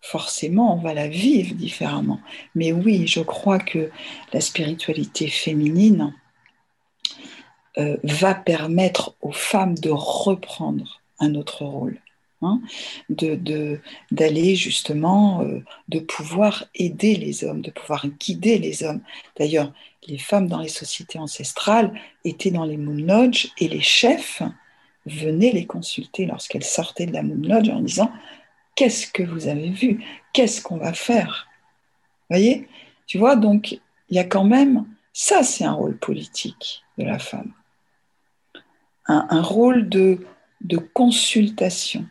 forcément, 0.00 0.74
on 0.74 0.80
va 0.80 0.94
la 0.94 1.08
vivre 1.08 1.54
différemment. 1.54 2.20
Mais 2.54 2.72
oui, 2.72 3.06
je 3.06 3.20
crois 3.20 3.58
que 3.58 3.90
la 4.32 4.40
spiritualité 4.40 5.28
féminine 5.28 6.14
euh, 7.78 7.96
va 8.02 8.34
permettre 8.34 9.14
aux 9.22 9.32
femmes 9.32 9.76
de 9.76 9.90
reprendre 9.90 11.00
un 11.20 11.34
autre 11.34 11.64
rôle. 11.64 11.98
Hein, 12.44 12.60
de, 13.08 13.80
d'aller 14.10 14.56
justement, 14.56 15.42
euh, 15.42 15.60
de 15.88 16.00
pouvoir 16.00 16.64
aider 16.74 17.14
les 17.14 17.44
hommes, 17.44 17.60
de 17.60 17.70
pouvoir 17.70 18.08
guider 18.08 18.58
les 18.58 18.82
hommes. 18.82 19.00
D'ailleurs, 19.38 19.72
les 20.08 20.18
femmes 20.18 20.48
dans 20.48 20.60
les 20.60 20.68
sociétés 20.68 21.20
ancestrales 21.20 21.92
étaient 22.24 22.50
dans 22.50 22.64
les 22.64 22.76
Moon 22.76 22.96
Lodge 22.96 23.52
et 23.58 23.68
les 23.68 23.80
chefs 23.80 24.42
venaient 25.06 25.52
les 25.52 25.66
consulter 25.66 26.26
lorsqu'elles 26.26 26.64
sortaient 26.64 27.06
de 27.06 27.12
la 27.12 27.22
Moon 27.22 27.46
Lodge 27.46 27.68
en 27.68 27.80
disant 27.80 28.10
Qu'est-ce 28.74 29.06
que 29.06 29.22
vous 29.22 29.46
avez 29.46 29.70
vu? 29.70 30.04
Qu'est-ce 30.32 30.62
qu'on 30.62 30.78
va 30.78 30.92
faire? 30.92 31.46
Vous 32.28 32.36
voyez? 32.36 32.66
Tu 33.06 33.18
vois, 33.18 33.36
donc 33.36 33.72
il 34.08 34.16
y 34.16 34.18
a 34.18 34.24
quand 34.24 34.44
même, 34.44 34.84
ça 35.12 35.44
c'est 35.44 35.64
un 35.64 35.74
rôle 35.74 35.96
politique 35.96 36.82
de 36.98 37.04
la 37.04 37.20
femme, 37.20 37.52
un, 39.06 39.42
rôle 39.42 39.88
de, 39.88 40.26
de 40.62 40.78
consultation 40.78 42.06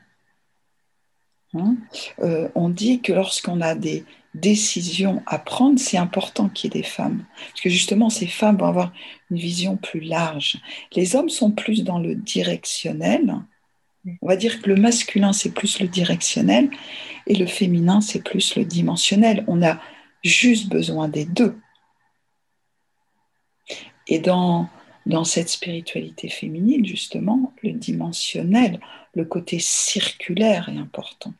Hein. 1.53 1.75
Euh, 2.19 2.49
on 2.55 2.69
dit 2.69 3.01
que 3.01 3.13
lorsqu'on 3.13 3.61
a 3.61 3.75
des 3.75 4.05
décisions 4.33 5.21
à 5.25 5.39
prendre, 5.39 5.79
c'est 5.79 5.97
important 5.97 6.47
qu'il 6.47 6.73
y 6.73 6.77
ait 6.77 6.81
des 6.81 6.87
femmes. 6.87 7.25
Parce 7.49 7.61
que 7.61 7.69
justement, 7.69 8.09
ces 8.09 8.27
femmes 8.27 8.57
vont 8.57 8.67
avoir 8.67 8.93
une 9.29 9.37
vision 9.37 9.75
plus 9.75 9.99
large. 9.99 10.57
Les 10.95 11.15
hommes 11.15 11.29
sont 11.29 11.51
plus 11.51 11.83
dans 11.83 11.99
le 11.99 12.15
directionnel. 12.15 13.35
On 14.21 14.27
va 14.27 14.35
dire 14.35 14.61
que 14.61 14.69
le 14.69 14.77
masculin, 14.77 15.33
c'est 15.33 15.53
plus 15.53 15.79
le 15.79 15.87
directionnel 15.87 16.69
et 17.27 17.35
le 17.35 17.45
féminin, 17.45 18.01
c'est 18.01 18.23
plus 18.23 18.55
le 18.55 18.65
dimensionnel. 18.65 19.43
On 19.47 19.61
a 19.61 19.79
juste 20.23 20.69
besoin 20.69 21.07
des 21.07 21.25
deux. 21.25 21.55
Et 24.07 24.19
dans, 24.19 24.67
dans 25.05 25.23
cette 25.23 25.49
spiritualité 25.49 26.29
féminine, 26.29 26.85
justement, 26.85 27.53
le 27.63 27.73
dimensionnel, 27.73 28.79
le 29.13 29.25
côté 29.25 29.59
circulaire 29.59 30.69
est 30.69 30.77
important. 30.77 31.33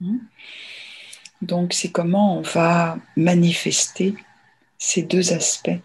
Hmm. 0.00 0.18
Donc 1.42 1.72
c'est 1.72 1.90
comment 1.90 2.38
on 2.38 2.42
va 2.42 2.98
manifester 3.16 4.14
ces 4.78 5.02
deux 5.02 5.32
aspects 5.32 5.80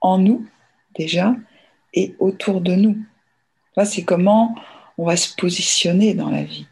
en 0.00 0.18
nous 0.18 0.46
déjà 0.96 1.34
et 1.92 2.14
autour 2.18 2.60
de 2.60 2.74
nous. 2.74 2.98
C'est 3.84 4.04
comment 4.04 4.54
on 4.98 5.06
va 5.06 5.16
se 5.16 5.34
positionner 5.34 6.14
dans 6.14 6.30
la 6.30 6.44
vie. 6.44 6.66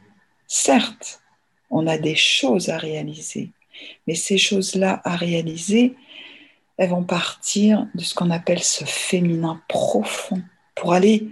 Certes, 0.46 1.20
on 1.70 1.87
a 1.87 1.98
des 1.98 2.14
choses 2.14 2.68
à 2.68 2.78
réaliser, 2.78 3.50
mais 4.06 4.14
ces 4.14 4.38
choses-là 4.38 5.00
à 5.04 5.16
réaliser, 5.16 5.96
elles 6.76 6.90
vont 6.90 7.04
partir 7.04 7.88
de 7.94 8.02
ce 8.02 8.14
qu'on 8.14 8.30
appelle 8.30 8.62
ce 8.62 8.85
féminin 8.85 9.61
profond 9.68 10.42
pour 10.74 10.92
aller 10.92 11.30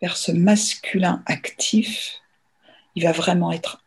vers 0.00 0.16
ce 0.16 0.32
masculin 0.32 1.22
actif 1.26 2.20
il 2.98 3.04
va 3.04 3.12
vraiment 3.12 3.52
être 3.52 3.84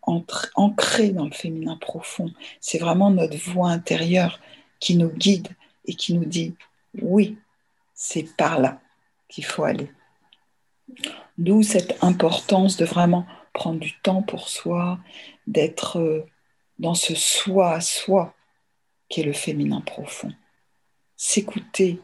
ancré 0.56 1.10
dans 1.10 1.26
le 1.26 1.32
féminin 1.32 1.76
profond. 1.76 2.32
C'est 2.62 2.78
vraiment 2.78 3.10
notre 3.10 3.36
voix 3.36 3.68
intérieure 3.68 4.40
qui 4.80 4.96
nous 4.96 5.10
guide 5.10 5.50
et 5.84 5.96
qui 5.96 6.14
nous 6.14 6.24
dit 6.24 6.56
oui, 7.02 7.38
c'est 7.94 8.34
par 8.38 8.58
là 8.58 8.80
qu'il 9.28 9.44
faut 9.44 9.66
aller. 9.66 9.92
D'où 11.38 11.62
cette 11.62 12.02
importance 12.02 12.78
de 12.78 12.86
vraiment 12.86 13.26
prendre 13.52 13.82
du 13.82 14.00
temps 14.00 14.22
pour 14.22 14.48
soi, 14.48 14.98
d'être 15.46 16.00
euh, 16.00 16.26
dans 16.80 16.96
ce 16.96 17.14
soi 17.14 17.74
à 17.74 17.82
soi 17.82 18.34
qui 19.10 19.20
est 19.20 19.26
le 19.26 19.34
féminin 19.34 19.82
profond. 19.82 20.32
S'écouter, 21.18 22.00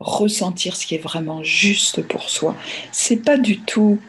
ressentir 0.00 0.76
ce 0.76 0.86
qui 0.86 0.94
est 0.94 1.02
vraiment 1.02 1.42
juste 1.42 2.02
pour 2.02 2.30
soi. 2.30 2.56
C'est 2.92 3.24
pas 3.24 3.36
du 3.36 3.60
tout 3.60 4.00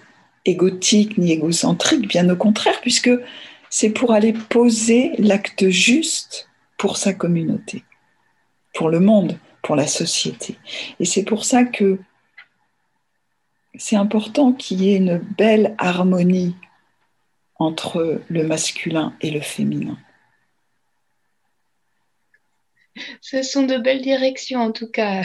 égotique 0.45 1.17
ni 1.17 1.31
égocentrique, 1.31 2.07
bien 2.07 2.29
au 2.29 2.35
contraire, 2.35 2.79
puisque 2.81 3.11
c'est 3.69 3.89
pour 3.89 4.13
aller 4.13 4.33
poser 4.33 5.13
l'acte 5.17 5.69
juste 5.69 6.47
pour 6.77 6.97
sa 6.97 7.13
communauté, 7.13 7.83
pour 8.73 8.89
le 8.89 8.99
monde, 8.99 9.37
pour 9.61 9.75
la 9.75 9.87
société. 9.87 10.57
Et 10.99 11.05
c'est 11.05 11.23
pour 11.23 11.43
ça 11.43 11.63
que 11.63 11.99
c'est 13.75 13.95
important 13.95 14.53
qu'il 14.53 14.81
y 14.81 14.93
ait 14.93 14.97
une 14.97 15.17
belle 15.17 15.75
harmonie 15.77 16.55
entre 17.55 18.21
le 18.29 18.43
masculin 18.43 19.13
et 19.21 19.31
le 19.31 19.41
féminin. 19.41 19.97
Ce 23.21 23.43
sont 23.43 23.63
de 23.63 23.77
belles 23.77 24.01
directions 24.01 24.61
en 24.61 24.71
tout 24.71 24.89
cas. 24.89 25.23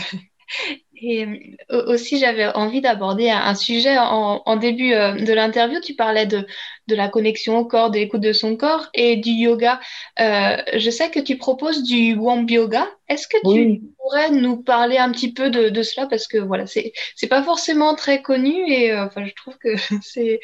Et 0.96 1.56
euh, 1.70 1.92
aussi, 1.92 2.18
j'avais 2.18 2.46
envie 2.46 2.80
d'aborder 2.80 3.28
un 3.28 3.54
sujet 3.54 3.96
en, 3.98 4.56
début 4.56 4.92
euh, 4.92 5.12
de 5.12 5.32
l'interview. 5.32 5.80
Tu 5.80 5.94
parlais 5.94 6.26
de, 6.26 6.46
de, 6.86 6.94
la 6.94 7.08
connexion 7.08 7.58
au 7.58 7.64
corps, 7.64 7.90
de 7.90 7.98
l'écoute 7.98 8.20
de 8.20 8.32
son 8.32 8.56
corps 8.56 8.88
et 8.94 9.16
du 9.16 9.30
yoga. 9.30 9.80
Euh, 10.20 10.56
je 10.76 10.90
sais 10.90 11.10
que 11.10 11.20
tu 11.20 11.36
proposes 11.36 11.82
du 11.82 12.14
Womb 12.14 12.48
Yoga. 12.48 12.86
Est-ce 13.08 13.26
que 13.26 13.36
tu 13.52 13.82
pourrais 13.98 14.30
nous 14.30 14.56
parler 14.56 14.96
un 14.96 15.10
petit 15.10 15.32
peu 15.32 15.50
de, 15.50 15.68
de 15.68 15.82
cela? 15.82 16.06
Parce 16.06 16.28
que 16.28 16.38
voilà, 16.38 16.64
c'est 16.66 16.92
pas 17.28 17.42
forcément 17.42 17.94
très 17.94 18.22
connu 18.22 18.54
et 18.70 18.96
enfin, 18.96 19.24
je 19.26 19.34
trouve 19.34 19.58
que 19.58 19.74
c'est. 20.02 20.40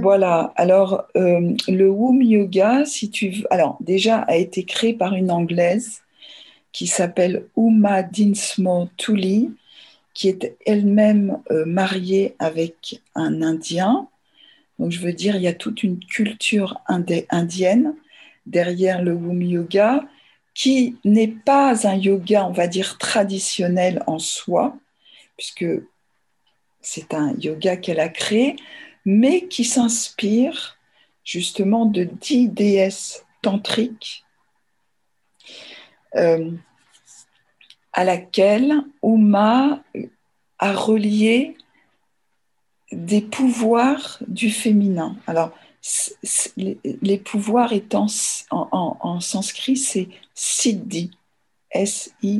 Voilà, 0.00 0.52
alors 0.54 1.08
le 1.16 1.88
Womb 1.88 2.22
Yoga, 2.22 2.84
si 2.84 3.10
tu 3.10 3.44
alors 3.50 3.76
déjà 3.80 4.18
a 4.18 4.36
été 4.36 4.64
créé 4.64 4.94
par 4.94 5.14
une 5.14 5.32
anglaise 5.32 6.02
qui 6.72 6.86
s'appelle 6.86 7.46
Uma 7.56 8.02
Dinsmo 8.02 8.88
Tuli, 8.96 9.50
qui 10.14 10.28
est 10.28 10.56
elle-même 10.66 11.40
euh, 11.50 11.64
mariée 11.64 12.34
avec 12.38 13.00
un 13.14 13.42
Indien. 13.42 14.08
Donc 14.78 14.92
je 14.92 15.00
veux 15.00 15.12
dire, 15.12 15.36
il 15.36 15.42
y 15.42 15.48
a 15.48 15.52
toute 15.52 15.82
une 15.82 15.98
culture 15.98 16.80
indienne 17.28 17.94
derrière 18.46 19.02
le 19.02 19.12
Wum 19.12 19.42
Yoga, 19.42 20.04
qui 20.54 20.96
n'est 21.04 21.28
pas 21.28 21.86
un 21.86 21.94
yoga, 21.94 22.46
on 22.46 22.52
va 22.52 22.66
dire, 22.66 22.98
traditionnel 22.98 24.02
en 24.06 24.18
soi, 24.18 24.76
puisque 25.36 25.66
c'est 26.80 27.14
un 27.14 27.34
yoga 27.38 27.76
qu'elle 27.76 28.00
a 28.00 28.08
créé, 28.08 28.56
mais 29.04 29.46
qui 29.48 29.64
s'inspire 29.64 30.76
justement 31.24 31.86
de 31.86 32.04
dix 32.04 32.48
déesses 32.48 33.24
tantriques 33.42 34.24
à 36.14 38.04
laquelle 38.04 38.82
Uma 39.02 39.82
a 40.58 40.72
relié 40.72 41.56
des 42.92 43.20
pouvoirs 43.20 44.18
du 44.26 44.50
féminin. 44.50 45.16
Alors, 45.26 45.52
les, 46.56 47.18
pouvoirs 47.18 47.72
étant 47.72 48.06
en, 48.50 49.20
sanskrit, 49.20 49.76
c'est 49.76 50.08
Siddhi, 50.34 51.10
S-I-D-H-I. 51.70 52.34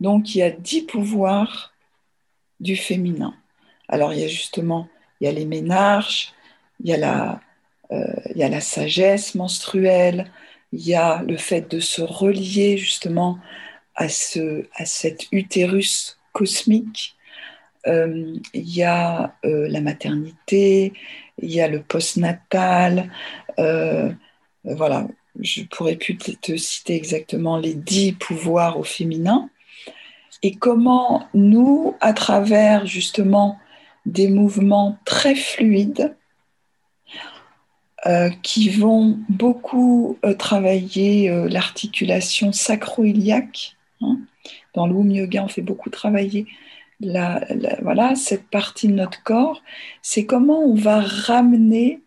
Donc, 0.00 0.34
il 0.34 0.38
y 0.38 0.42
a 0.42 0.50
dix 0.50 0.82
pouvoirs 0.82 1.74
du 2.60 2.76
féminin. 2.76 3.34
Alors, 3.88 4.12
il 4.14 4.20
y 4.20 4.24
a 4.24 4.28
justement, 4.28 4.88
il 5.20 5.24
y 5.24 5.28
a 5.28 5.32
les 5.32 5.44
ménages, 5.44 6.32
il 6.80 6.88
y 6.88 6.94
a 6.94 6.96
la, 6.96 7.40
euh, 7.92 8.20
il 8.34 8.38
y 8.38 8.42
a 8.42 8.48
la 8.48 8.60
sagesse 8.60 9.34
menstruelle, 9.34 10.30
il 10.72 10.86
y 10.86 10.94
a 10.94 11.22
le 11.22 11.36
fait 11.36 11.70
de 11.70 11.80
se 11.80 12.02
relier 12.02 12.76
justement 12.76 13.38
à, 13.94 14.08
ce, 14.08 14.64
cet 14.84 15.26
utérus 15.32 16.18
cosmique, 16.32 17.16
euh, 17.86 18.34
il 18.52 18.68
y 18.68 18.82
a 18.82 19.34
euh, 19.44 19.68
la 19.68 19.80
maternité, 19.80 20.92
il 21.40 21.52
y 21.52 21.60
a 21.60 21.68
le 21.68 21.82
postnatal, 21.82 23.10
euh, 23.58 24.12
voilà, 24.64 25.06
je 25.40 25.62
pourrais 25.62 25.96
plus 25.96 26.16
te, 26.16 26.56
citer 26.56 26.94
exactement 26.96 27.56
les 27.56 27.74
dix 27.74 28.12
pouvoirs 28.12 28.78
au 28.78 28.84
féminin, 28.84 29.48
et 30.42 30.56
comment 30.56 31.28
nous, 31.32 31.94
à 32.00 32.12
travers 32.12 32.86
justement 32.86 33.58
des 34.04 34.28
mouvements 34.28 34.98
très 35.04 35.34
fluides, 35.34 36.00
euh, 36.02 36.15
qui 38.42 38.68
vont 38.68 39.18
beaucoup 39.28 40.18
euh, 40.24 40.34
travailler 40.34 41.30
euh, 41.30 41.48
l'articulation 41.48 42.52
sacro-iliaque. 42.52 43.76
Hein. 44.00 44.18
Dans 44.74 44.86
le 44.86 44.94
Wum 44.94 45.10
Yoga, 45.10 45.44
on 45.44 45.48
fait 45.48 45.62
beaucoup 45.62 45.90
travailler 45.90 46.46
la, 47.00 47.44
voilà, 47.82 48.14
cette 48.14 48.48
partie 48.48 48.88
de 48.88 48.92
notre 48.92 49.22
corps. 49.22 49.62
C'est 50.02 50.26
comment 50.26 50.60
on 50.60 50.74
va 50.74 51.00
ramener 51.00 52.00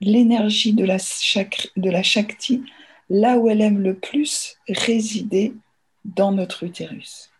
l'énergie 0.00 0.72
de 0.72 0.84
la, 0.84 0.96
de 0.96 1.90
la 1.90 2.02
Shakti 2.02 2.64
là 3.08 3.38
où 3.38 3.48
elle 3.48 3.60
aime 3.60 3.80
le 3.80 3.94
plus 3.94 4.58
résider 4.68 5.54
dans 6.04 6.32
notre 6.32 6.64
utérus. 6.64 7.30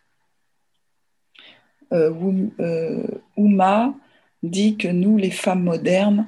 Uma 3.37 3.93
dit 4.41 4.77
que 4.77 4.87
nous, 4.87 5.17
les 5.17 5.31
femmes 5.31 5.63
modernes, 5.63 6.27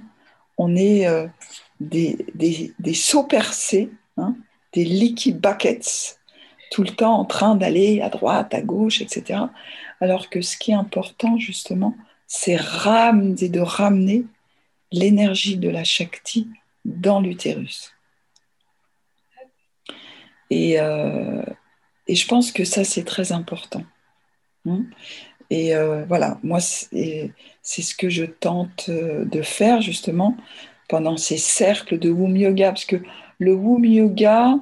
on 0.57 0.75
est 0.75 1.07
euh, 1.07 1.27
des, 1.79 2.25
des, 2.33 2.93
sauts 2.93 3.25
percés, 3.25 3.89
hein, 4.17 4.35
des 4.73 4.85
leaky 4.85 5.33
buckets, 5.33 6.19
tout 6.71 6.83
le 6.83 6.89
temps 6.89 7.19
en 7.19 7.25
train 7.25 7.55
d'aller 7.55 8.01
à 8.01 8.09
droite, 8.09 8.53
à 8.53 8.61
gauche, 8.61 9.01
etc. 9.01 9.43
Alors 10.01 10.29
que 10.29 10.41
ce 10.41 10.57
qui 10.57 10.71
est 10.71 10.75
important, 10.75 11.37
justement, 11.37 11.95
c'est 12.27 12.55
ramener, 12.55 13.49
de 13.49 13.59
ramener 13.59 14.25
l'énergie 14.91 15.57
de 15.57 15.69
la 15.69 15.83
Shakti 15.83 16.47
dans 16.85 17.19
l'utérus. 17.19 17.93
Et, 20.49 20.79
euh, 20.79 21.43
je 22.07 22.27
pense 22.27 22.51
que 22.51 22.65
ça, 22.65 22.83
c'est 22.83 23.03
très 23.03 23.31
important. 23.31 23.83
Hein. 24.67 24.83
Et 25.49 25.75
euh, 25.75 26.05
voilà, 26.05 26.39
moi, 26.43 26.59
c'est 26.59 27.31
ce 27.63 27.95
que 27.95 28.09
je 28.09 28.25
tente 28.25 28.89
euh, 28.89 29.25
de 29.25 29.41
faire 29.41 29.81
justement 29.81 30.35
pendant 30.89 31.17
ces 31.17 31.37
cercles 31.37 31.99
de 31.99 32.09
Wum 32.09 32.35
Yoga, 32.35 32.69
parce 32.69 32.85
que 32.85 33.01
le 33.39 33.53
Wum 33.53 33.85
Yoga, 33.85 34.55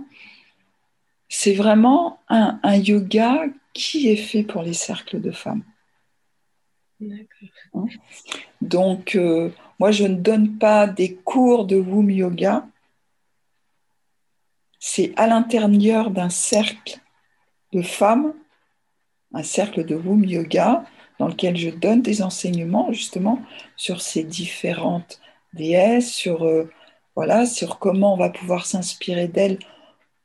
c'est 1.29 1.53
vraiment 1.53 2.19
un, 2.29 2.59
yoga 2.75 3.45
qui 3.73 4.09
est 4.09 4.15
fait 4.17 4.43
pour 4.43 4.61
les 4.61 4.73
cercles 4.73 5.19
de 5.19 5.31
femmes. 5.31 5.63
Hein? 7.01 7.85
Donc, 8.61 9.15
euh, 9.15 9.49
moi, 9.79 9.91
je 9.91 10.05
ne 10.05 10.15
donne 10.15 10.57
pas 10.57 10.87
des 10.87 11.15
cours 11.15 11.65
de 11.65 11.75
Wum 11.75 12.09
Yoga. 12.09 12.67
C'est 14.79 15.13
à 15.15 15.27
l'intérieur 15.27 16.11
d'un 16.11 16.29
cercle 16.29 16.99
de 17.71 17.81
femmes 17.81 18.33
un 19.33 19.43
cercle 19.43 19.85
de 19.85 19.95
Wum 19.95 20.23
Yoga 20.23 20.85
dans 21.19 21.27
lequel 21.27 21.55
je 21.55 21.69
donne 21.69 22.01
des 22.01 22.21
enseignements 22.21 22.91
justement 22.91 23.41
sur 23.75 24.01
ces 24.01 24.23
différentes 24.23 25.19
déesses, 25.53 26.11
sur, 26.11 26.45
euh, 26.45 26.69
voilà, 27.15 27.45
sur 27.45 27.79
comment 27.79 28.13
on 28.13 28.17
va 28.17 28.29
pouvoir 28.29 28.65
s'inspirer 28.65 29.27
d'elles 29.27 29.59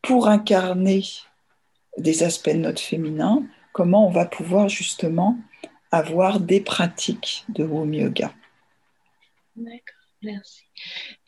pour 0.02 0.28
incarner 0.28 1.02
des 1.98 2.22
aspects 2.22 2.50
de 2.50 2.58
notre 2.58 2.80
féminin, 2.80 3.42
comment 3.72 4.06
on 4.06 4.10
va 4.10 4.24
pouvoir 4.24 4.68
justement 4.68 5.36
avoir 5.90 6.40
des 6.40 6.60
pratiques 6.60 7.44
de 7.48 7.64
Wum 7.64 7.92
Yoga. 7.92 8.32
D'accord. 9.56 9.97
Merci. 10.22 10.64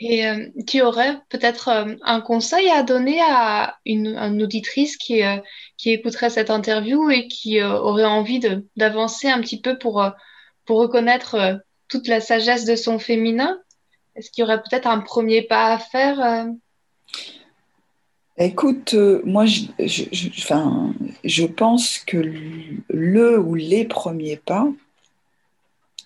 Et 0.01 0.27
euh, 0.27 0.49
tu 0.67 0.83
aurais 0.83 1.21
peut-être 1.29 1.69
euh, 1.69 1.95
un 2.03 2.21
conseil 2.21 2.69
à 2.71 2.83
donner 2.83 3.21
à 3.21 3.77
une, 3.87 4.43
auditrice 4.43 4.97
qui, 4.97 5.23
euh, 5.23 5.37
qui 5.77 5.91
écouterait 5.91 6.31
cette 6.31 6.51
interview 6.51 7.09
et 7.09 7.29
qui 7.29 7.63
aurait 7.63 8.05
envie 8.05 8.41
d'avancer 8.77 9.29
un 9.29 9.41
petit 9.41 9.61
peu 9.61 9.79
pour, 9.79 10.05
pour 10.65 10.79
reconnaître 10.79 11.61
toute 11.89 12.09
la 12.09 12.21
sagesse 12.21 12.65
de 12.65 12.75
son 12.75 12.99
féminin? 12.99 13.61
Est-ce 14.17 14.31
qu'il 14.31 14.43
y 14.43 14.45
aurait 14.45 14.63
peut-être 14.63 14.89
un 14.89 15.01
premier 15.01 15.43
pas 15.43 15.73
à 15.73 15.79
faire 15.79 16.47
Écoute, 18.39 18.95
moi, 19.25 19.45
je, 19.47 19.63
je, 19.79 20.05
je, 21.23 21.45
pense 21.45 21.99
que 21.99 22.17
le 22.89 23.39
ou 23.39 23.55
les 23.55 23.85
premiers 23.85 24.39
pas, 24.39 24.67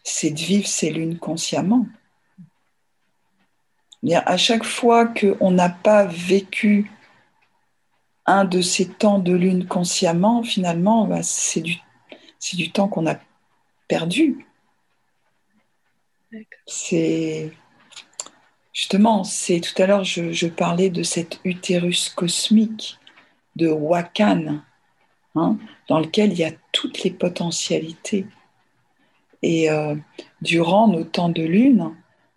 c'est 0.03 0.30
de 0.30 0.41
vivre 0.41 0.66
ces 0.66 0.91
lunes 0.91 1.18
consciemment 1.18 1.87
à 4.13 4.37
chaque 4.37 4.65
fois 4.65 5.07
qu'on 5.07 5.51
n'a 5.51 5.71
pas 5.71 6.05
vécu 6.05 6.91
un 8.27 8.45
de 8.45 8.61
ces 8.61 8.89
temps 8.89 9.19
de 9.19 9.33
lune 9.33 9.67
consciemment, 9.67 10.43
finalement, 10.43 11.07
bah, 11.07 11.23
c'est 11.23 11.61
du 11.61 11.79
c'est 12.45 12.59
du 12.59 12.71
temps 12.71 12.89
qu'on 12.89 13.07
a 13.07 13.17
perdu. 13.89 14.47
C'est 16.67 17.53
justement, 18.75 19.25
c'est 19.25 19.61
tout 19.61 19.81
à 19.81 19.87
l'heure, 19.87 20.05
je, 20.05 20.47
parlais 20.49 20.91
de 20.91 21.03
cet 21.03 21.41
utérus 21.45 22.11
cosmique 22.11 22.99
de 23.57 23.69
Wakan, 23.69 24.63
hein, 25.37 25.57
dans 25.89 26.01
lequel 26.01 26.33
il 26.33 26.39
y 26.39 26.45
a 26.45 26.53
toutes 26.73 27.03
les 27.03 27.11
potentialités. 27.11 28.27
Et 29.41 29.71
euh, 29.71 29.97
durant 30.43 30.89
nos 30.89 31.05
temps 31.05 31.31
de 31.31 31.43
lune, 31.43 31.95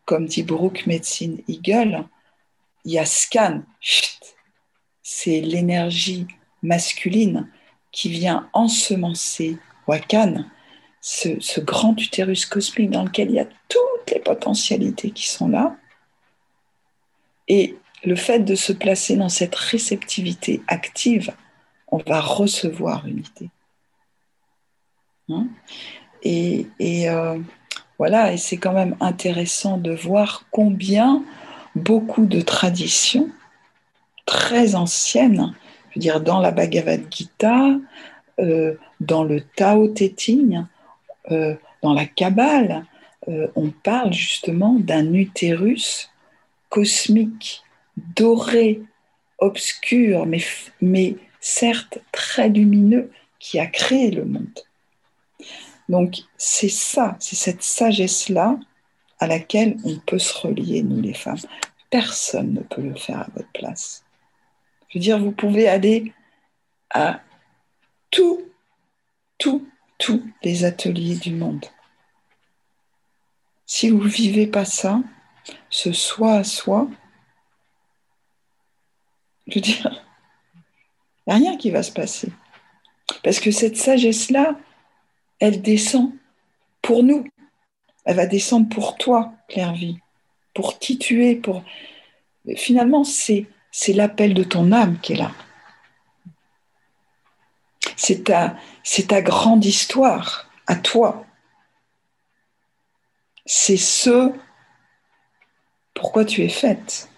comme 0.08 0.26
dit 0.26 0.44
Brooke 0.44 0.88
Medicine 0.88 1.42
Eagle, 1.50 2.06
il 2.86 2.94
y 2.94 2.98
a 2.98 3.06
scan, 3.06 3.62
c'est 5.04 5.42
l'énergie 5.42 6.26
masculine 6.64 7.52
qui 7.92 8.10
vient 8.10 8.50
ensemencer 8.54 9.58
Wakan, 9.86 10.46
ce, 11.02 11.60
grand 11.60 12.02
utérus 12.02 12.46
cosmique 12.46 12.90
dans 12.90 13.04
lequel 13.04 13.30
il 13.30 13.36
y 13.36 13.40
a 13.40 13.50
toutes 13.68 14.12
les 14.12 14.20
potentialités 14.20 15.12
qui 15.12 15.28
sont 15.28 15.50
là. 15.50 15.76
Et 17.50 17.76
le 18.06 18.16
fait 18.16 18.40
de 18.40 18.56
se 18.56 18.72
placer 18.72 19.18
dans 19.18 19.30
cette 19.30 19.56
réceptivité 19.56 20.62
active, 20.68 21.34
on 21.90 21.98
va 21.98 22.22
recevoir 22.22 23.06
une 23.06 23.20
idée. 23.20 23.50
Hein? 25.30 25.48
Euh, 26.26 27.40
voilà, 27.98 28.34
et 28.34 28.38
c'est 28.38 28.58
quand 28.58 28.74
même 28.74 28.96
intéressant 29.00 29.78
de 29.78 29.92
voir 29.92 30.46
combien 30.52 31.24
beaucoup 31.76 32.26
de 32.26 32.42
traditions 32.42 33.30
très 34.26 34.76
anciennes, 34.76 35.54
je 35.90 35.96
veux 35.96 36.02
dire 36.02 36.22
dans 36.22 36.40
la 36.40 36.52
Bhagavad 36.52 37.02
Gita, 37.10 37.72
euh, 38.40 38.76
dans 39.00 39.24
le 39.24 39.42
Tao 39.42 39.88
Te 39.88 40.04
Ching, 40.16 40.66
euh, 41.32 41.56
dans 41.82 41.94
la 41.94 42.06
Kabbale, 42.06 42.86
on 43.58 43.72
parle 43.72 44.14
justement 44.14 44.76
d'un 44.80 45.14
utérus 45.14 46.10
cosmique, 46.70 47.62
doré, 47.98 48.82
obscur, 49.40 50.26
mais, 50.26 50.42
mais 50.82 51.18
certes 51.42 52.00
très 52.12 52.50
lumineux, 52.50 53.12
qui 53.40 53.60
a 53.60 53.68
créé 53.68 54.12
le 54.12 54.26
monde. 54.26 54.60
Donc 55.90 56.18
c'est 56.38 56.70
ça, 56.70 57.16
c'est 57.20 57.36
cette 57.36 57.64
sagesse-là 57.64 58.60
à 59.20 59.28
laquelle 59.28 59.78
on 59.84 59.98
peut 60.00 60.20
se 60.20 60.34
relier, 60.38 60.84
nous 60.84 61.02
les 61.02 61.14
femmes. 61.14 61.38
Personne 61.90 62.54
ne 62.54 62.62
peut 62.62 62.82
le 62.82 62.96
faire 62.96 63.22
à 63.22 63.28
votre 63.34 63.52
place. 63.52 64.04
Je 64.90 64.98
veux 64.98 65.02
dire, 65.02 65.20
vous 65.20 65.32
pouvez 65.32 65.68
aller 65.68 66.14
à 66.90 67.22
tous, 68.12 68.42
tous, 69.38 69.68
tous 69.98 70.24
les 70.44 70.66
ateliers 70.66 71.16
du 71.16 71.34
monde. 71.34 71.66
Si 73.66 73.90
vous 73.90 74.04
ne 74.04 74.10
vivez 74.10 74.48
pas 74.48 74.66
ça, 74.66 75.02
ce 75.70 75.92
soi 75.92 76.36
à 76.36 76.44
soi, 76.44 76.88
je 79.48 79.56
veux 79.56 79.62
dire, 79.62 80.06
il 81.26 81.34
n'y 81.34 81.34
a 81.34 81.50
rien 81.50 81.58
qui 81.58 81.72
va 81.72 81.84
se 81.84 81.92
passer. 81.92 82.32
Parce 83.24 83.40
que 83.40 83.52
cette 83.52 83.78
sagesse-là, 83.78 84.58
elle 85.40 85.62
descend 85.62 86.12
pour 86.82 87.04
nous. 87.04 87.26
Elle 88.06 88.16
va 88.16 88.26
descendre 88.26 88.70
pour 88.70 88.98
toi, 88.98 89.34
Claire-Vie, 89.50 90.00
pour 90.54 90.80
qui 90.80 90.98
tu 90.98 91.26
es. 91.26 91.36
Pour... 91.36 91.64
Finalement, 92.56 93.04
c'est, 93.04 93.46
c'est 93.72 93.94
l'appel 93.94 94.34
de 94.34 94.44
ton 94.44 94.72
âme 94.72 95.00
qui 95.00 95.14
est 95.14 95.18
là. 95.18 95.32
C'est 97.96 98.26
ta, 98.26 98.56
c'est 98.84 99.08
ta 99.08 99.22
grande 99.22 99.66
histoire 99.66 100.50
à 100.68 100.76
toi. 100.76 101.26
C'est 103.46 103.78
ce 103.78 104.32
pourquoi 105.94 106.26
tu 106.26 106.44
es 106.44 106.50
faite 106.50 107.10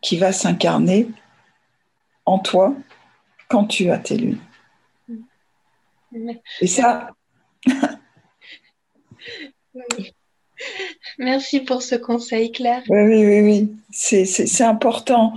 qui 0.00 0.16
va 0.16 0.32
s'incarner 0.32 1.08
en 2.24 2.38
toi 2.38 2.74
quand 3.48 3.64
tu 3.64 3.90
as 3.90 3.98
tes 3.98 4.16
lunes. 4.16 4.40
Et 6.60 6.66
ça. 6.66 7.08
Merci 11.18 11.60
pour 11.60 11.82
ce 11.82 11.94
conseil, 11.94 12.52
Claire. 12.52 12.82
Oui, 12.88 13.02
oui, 13.02 13.24
oui, 13.24 13.40
oui. 13.40 13.76
C'est 13.90 14.64
important. 14.64 15.34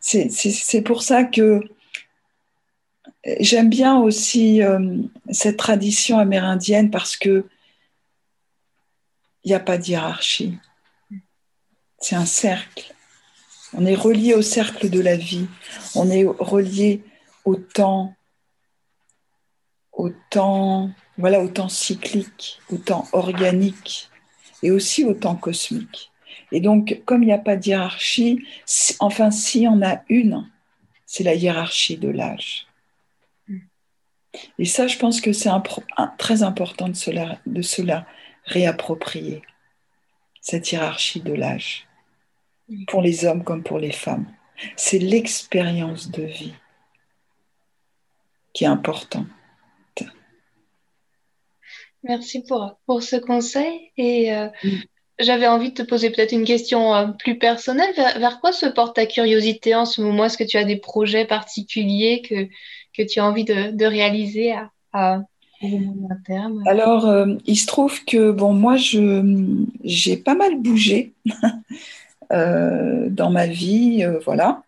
C'est 0.00 0.82
pour 0.82 1.02
ça 1.02 1.24
que 1.24 1.62
j'aime 3.40 3.68
bien 3.68 3.98
aussi 3.98 4.62
euh, 4.62 4.98
cette 5.30 5.56
tradition 5.56 6.18
amérindienne 6.18 6.90
parce 6.90 7.16
que 7.16 7.46
il 9.44 9.48
n'y 9.48 9.54
a 9.54 9.60
pas 9.60 9.78
de 9.78 9.84
hiérarchie. 9.84 10.56
C'est 11.98 12.16
un 12.16 12.24
cercle. 12.26 12.94
On 13.74 13.84
est 13.84 13.94
relié 13.94 14.34
au 14.34 14.42
cercle 14.42 14.88
de 14.88 15.00
la 15.00 15.16
vie. 15.16 15.46
On 15.94 16.10
est 16.10 16.24
relié 16.24 17.02
au 17.44 17.56
temps, 17.56 18.13
au 19.94 20.10
temps, 20.30 20.90
voilà, 21.16 21.40
au 21.40 21.48
temps 21.48 21.68
cyclique, 21.68 22.60
au 22.70 22.76
temps 22.76 23.06
organique 23.12 24.10
et 24.62 24.70
aussi 24.70 25.04
au 25.04 25.14
temps 25.14 25.36
cosmique. 25.36 26.10
Et 26.52 26.60
donc, 26.60 27.02
comme 27.04 27.22
il 27.22 27.26
n'y 27.26 27.32
a 27.32 27.38
pas 27.38 27.56
de 27.56 27.66
hiérarchie, 27.66 28.44
enfin, 29.00 29.30
s'il 29.30 29.62
y 29.62 29.68
en 29.68 29.82
a 29.82 30.02
une, 30.08 30.48
c'est 31.06 31.24
la 31.24 31.34
hiérarchie 31.34 31.96
de 31.96 32.08
l'âge. 32.08 32.66
Et 34.58 34.64
ça, 34.64 34.86
je 34.86 34.98
pense 34.98 35.20
que 35.20 35.32
c'est 35.32 35.50
très 36.18 36.42
important 36.42 36.88
de 36.88 36.94
cela, 36.94 37.38
de 37.46 37.62
cela 37.62 38.06
réapproprier, 38.44 39.42
cette 40.40 40.72
hiérarchie 40.72 41.20
de 41.20 41.32
l'âge, 41.32 41.86
pour 42.88 43.00
les 43.00 43.24
hommes 43.24 43.44
comme 43.44 43.62
pour 43.62 43.78
les 43.78 43.92
femmes. 43.92 44.26
C'est 44.76 44.98
l'expérience 44.98 46.10
de 46.10 46.22
vie 46.22 46.54
qui 48.52 48.64
est 48.64 48.68
importante. 48.68 49.26
Merci 52.04 52.42
pour, 52.42 52.78
pour 52.86 53.02
ce 53.02 53.16
conseil. 53.16 53.90
Et 53.96 54.34
euh, 54.34 54.48
mm. 54.62 54.68
j'avais 55.18 55.46
envie 55.46 55.70
de 55.70 55.74
te 55.74 55.82
poser 55.82 56.10
peut-être 56.10 56.32
une 56.32 56.44
question 56.44 56.94
euh, 56.94 57.06
plus 57.18 57.38
personnelle. 57.38 57.92
Vers, 57.96 58.40
quoi 58.40 58.52
se 58.52 58.66
porte 58.66 58.96
ta 58.96 59.06
curiosité 59.06 59.74
en 59.74 59.86
ce 59.86 60.02
moment? 60.02 60.26
Est-ce 60.26 60.38
que 60.38 60.44
tu 60.44 60.58
as 60.58 60.64
des 60.64 60.76
projets 60.76 61.24
particuliers 61.24 62.22
que, 62.22 62.46
que 62.96 63.06
tu 63.06 63.20
as 63.20 63.26
envie 63.26 63.44
de, 63.44 63.70
de 63.70 63.86
réaliser 63.86 64.52
à, 64.52 64.70
à, 64.92 65.22
terme 66.26 66.62
Alors, 66.66 67.06
euh, 67.06 67.34
il 67.46 67.56
se 67.56 67.66
trouve 67.66 68.04
que, 68.04 68.30
bon, 68.30 68.52
moi, 68.52 68.76
j'ai 68.76 70.16
pas 70.18 70.34
mal 70.34 70.60
bougé 70.60 71.14
dans 72.30 73.30
ma 73.30 73.46
vie. 73.46 74.04
voilà. 74.24 74.62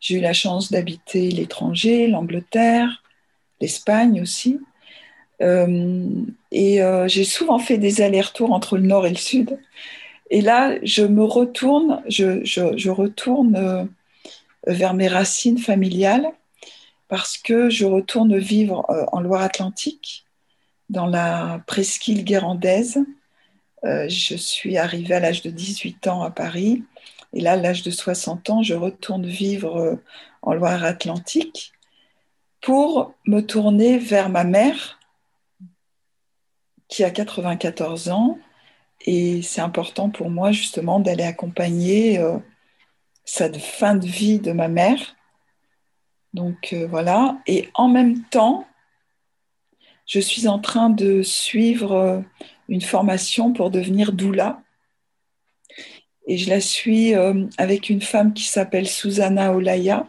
J'ai 0.00 0.16
eu 0.16 0.20
la 0.20 0.32
chance 0.32 0.72
d'habiter 0.72 1.30
l'étranger, 1.30 2.08
l'Angleterre, 2.08 3.04
l'Espagne 3.60 4.20
aussi. 4.22 4.58
Euh, 5.42 6.08
et 6.50 6.82
euh, 6.82 7.08
j'ai 7.08 7.24
souvent 7.24 7.58
fait 7.58 7.78
des 7.78 8.02
allers-retours 8.02 8.52
entre 8.52 8.76
le 8.76 8.86
nord 8.86 9.06
et 9.06 9.10
le 9.10 9.16
sud. 9.16 9.58
Et 10.30 10.40
là, 10.42 10.76
je 10.82 11.02
me 11.02 11.24
retourne, 11.24 12.02
je, 12.08 12.90
retourne 12.90 13.56
euh, 13.56 13.84
vers 14.66 14.94
mes 14.94 15.08
racines 15.08 15.58
familiales 15.58 16.26
parce 17.08 17.38
que 17.38 17.70
je 17.70 17.84
retourne 17.84 18.38
vivre 18.38 18.86
en 19.10 19.20
Loire-Atlantique, 19.20 20.24
dans 20.90 21.06
la 21.06 21.60
presqu'île 21.66 22.24
guérandaise. 22.24 23.00
je 23.82 24.36
suis 24.36 24.76
arrivée 24.76 25.14
à 25.14 25.20
l'âge 25.20 25.42
de 25.42 25.50
18 25.50 26.06
ans 26.06 26.22
à 26.22 26.30
Paris. 26.30 26.84
Et 27.32 27.40
là, 27.40 27.52
à 27.52 27.56
l'âge 27.56 27.82
de 27.82 27.90
60 27.90 28.50
ans, 28.50 28.62
je 28.62 28.74
retourne 28.74 29.26
vivre 29.26 29.98
en 30.42 30.54
Loire-Atlantique 30.54 31.72
pour 32.60 33.14
me 33.26 33.40
tourner 33.40 33.98
vers 33.98 34.28
ma 34.28 34.44
mère, 34.44 34.99
qui 36.90 37.04
a 37.04 37.10
94 37.10 38.10
ans. 38.10 38.38
Et 39.06 39.40
c'est 39.40 39.62
important 39.62 40.10
pour 40.10 40.28
moi 40.28 40.52
justement 40.52 41.00
d'aller 41.00 41.24
accompagner 41.24 42.18
euh, 42.18 42.36
cette 43.24 43.56
fin 43.56 43.94
de 43.94 44.06
vie 44.06 44.40
de 44.40 44.52
ma 44.52 44.68
mère. 44.68 45.16
Donc 46.34 46.74
euh, 46.74 46.86
voilà. 46.86 47.38
Et 47.46 47.70
en 47.74 47.88
même 47.88 48.22
temps, 48.24 48.66
je 50.04 50.20
suis 50.20 50.48
en 50.48 50.58
train 50.58 50.90
de 50.90 51.22
suivre 51.22 51.92
euh, 51.92 52.20
une 52.68 52.82
formation 52.82 53.54
pour 53.54 53.70
devenir 53.70 54.12
doula. 54.12 54.62
Et 56.26 56.36
je 56.36 56.50
la 56.50 56.60
suis 56.60 57.14
avec 57.58 57.90
une 57.90 58.02
femme 58.02 58.34
qui 58.34 58.44
s'appelle 58.44 58.86
Susanna 58.86 59.52
Olaya, 59.52 60.06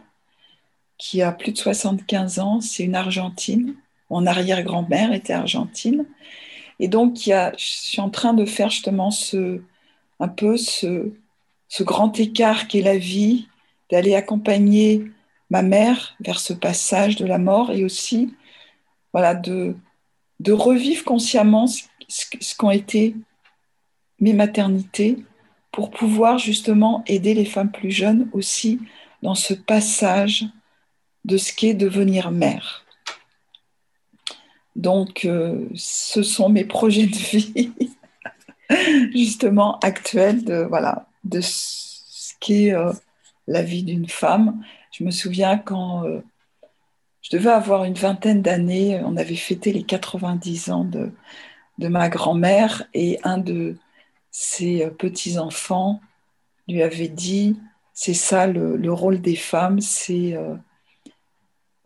qui 0.96 1.20
a 1.20 1.32
plus 1.32 1.50
de 1.50 1.58
75 1.58 2.38
ans. 2.38 2.60
C'est 2.60 2.84
une 2.84 2.94
Argentine. 2.94 3.74
Mon 4.08 4.26
arrière-grand-mère 4.26 5.12
était 5.14 5.32
argentine. 5.32 6.04
Et 6.82 6.88
donc, 6.88 7.14
je 7.16 7.52
suis 7.56 8.00
en 8.00 8.10
train 8.10 8.34
de 8.34 8.44
faire 8.44 8.68
justement 8.68 9.10
un 10.18 10.28
peu 10.28 10.56
ce, 10.56 11.12
grand 11.80 12.18
écart 12.18 12.66
qu'est 12.66 12.82
la 12.82 12.98
vie, 12.98 13.46
d'aller 13.88 14.16
accompagner 14.16 15.04
ma 15.48 15.62
mère 15.62 16.16
vers 16.18 16.40
ce 16.40 16.52
passage 16.52 17.14
de 17.14 17.24
la 17.24 17.38
mort 17.38 17.70
et 17.70 17.84
aussi 17.84 18.34
voilà, 19.12 19.36
de, 19.36 19.76
de 20.40 20.50
revivre 20.50 21.04
consciemment 21.04 21.68
ce, 21.68 21.84
ce 22.08 22.56
qu'ont 22.56 22.72
été 22.72 23.14
mes 24.18 24.32
maternités 24.32 25.18
pour 25.70 25.92
pouvoir 25.92 26.38
justement 26.38 27.04
aider 27.06 27.32
les 27.32 27.44
femmes 27.44 27.70
plus 27.70 27.92
jeunes 27.92 28.28
aussi 28.32 28.80
dans 29.22 29.36
ce 29.36 29.54
passage 29.54 30.46
de 31.24 31.36
ce 31.36 31.52
qu'est 31.52 31.74
devenir 31.74 32.32
mère. 32.32 32.81
Donc, 34.76 35.24
euh, 35.24 35.66
ce 35.74 36.22
sont 36.22 36.48
mes 36.48 36.64
projets 36.64 37.06
de 37.06 37.16
vie, 37.16 37.72
justement, 39.12 39.78
actuels 39.80 40.44
de, 40.44 40.64
voilà, 40.68 41.06
de 41.24 41.40
ce 41.42 42.32
qu'est 42.40 42.72
euh, 42.72 42.92
la 43.46 43.62
vie 43.62 43.82
d'une 43.82 44.08
femme. 44.08 44.62
Je 44.92 45.04
me 45.04 45.10
souviens 45.10 45.58
quand 45.58 46.04
euh, 46.04 46.20
je 47.20 47.36
devais 47.36 47.50
avoir 47.50 47.84
une 47.84 47.94
vingtaine 47.94 48.42
d'années, 48.42 49.00
on 49.04 49.16
avait 49.16 49.36
fêté 49.36 49.72
les 49.72 49.84
90 49.84 50.70
ans 50.70 50.84
de, 50.84 51.12
de 51.78 51.88
ma 51.88 52.08
grand-mère 52.08 52.84
et 52.94 53.18
un 53.24 53.38
de 53.38 53.76
ses 54.30 54.88
petits-enfants 54.98 56.00
lui 56.66 56.82
avait 56.82 57.08
dit, 57.08 57.58
c'est 57.92 58.14
ça 58.14 58.46
le, 58.46 58.92
rôle 58.92 59.20
des 59.20 59.36
femmes, 59.36 59.80
c'est 59.80 60.36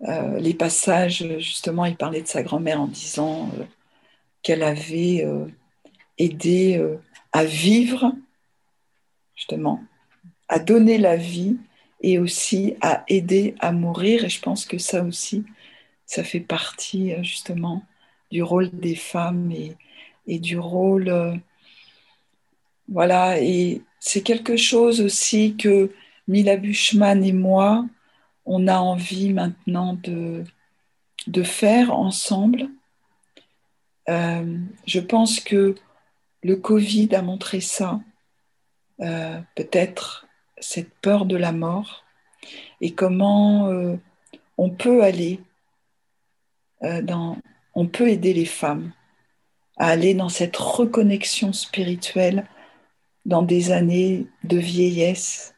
euh, 0.02 0.38
les 0.38 0.54
passages, 0.54 1.26
justement, 1.38 1.84
il 1.84 1.96
parlait 1.96 2.22
de 2.22 2.26
sa 2.26 2.42
grand-mère 2.42 2.80
en 2.80 2.86
disant 2.86 3.50
euh, 3.58 3.64
qu'elle 4.42 4.62
avait 4.62 5.24
euh, 5.24 5.46
aidé 6.18 6.82
à 7.32 7.44
vivre, 7.44 8.12
justement, 9.34 9.82
à 10.48 10.58
donner 10.58 10.98
la 10.98 11.16
vie 11.16 11.56
et 12.02 12.18
aussi 12.18 12.74
à 12.80 13.04
aider 13.08 13.54
à 13.58 13.72
mourir. 13.72 14.24
Et 14.24 14.28
je 14.28 14.40
pense 14.40 14.66
que 14.66 14.78
ça 14.78 15.02
aussi, 15.02 15.44
ça 16.04 16.22
fait 16.22 16.40
partie 16.40 17.12
justement 17.22 17.82
du 18.30 18.42
rôle 18.42 18.70
des 18.70 18.94
femmes 18.96 19.52
et, 20.26 20.38
du 20.38 20.58
rôle... 20.58 21.40
voilà, 22.88 23.40
et 23.40 23.82
c'est 24.00 24.22
quelque 24.22 24.56
chose 24.56 25.00
aussi 25.00 25.56
que 25.56 25.90
Mila 26.28 26.56
Buchmann 26.56 27.24
et 27.24 27.32
moi, 27.32 27.86
on 28.46 28.68
a 28.68 28.78
envie 28.78 29.32
maintenant 29.32 29.98
de, 30.02 30.44
faire 31.42 31.92
ensemble. 31.92 32.68
Euh, 34.08 34.58
je 34.86 35.00
pense 35.00 35.40
que 35.40 35.74
le 36.42 36.56
Covid 36.56 37.14
a 37.14 37.22
montré 37.22 37.60
ça, 37.60 38.00
euh, 39.00 39.40
peut-être 39.56 40.26
cette 40.58 40.94
peur 41.00 41.26
de 41.26 41.36
la 41.36 41.52
mort 41.52 42.04
et 42.80 42.94
comment 42.94 43.66
euh, 43.66 43.96
on 44.56 44.70
peut 44.70 45.02
aller 45.02 45.40
dans, 47.02 47.38
on 47.74 47.86
peut 47.86 48.08
aider 48.08 48.32
les 48.32 48.44
femmes 48.44 48.92
à 49.76 49.88
aller 49.88 50.14
dans 50.14 50.28
cette 50.28 50.56
reconnexion 50.56 51.52
spirituelle 51.52 52.46
dans 53.24 53.42
des 53.42 53.72
années 53.72 54.26
de 54.44 54.58
vieillesse 54.58 55.55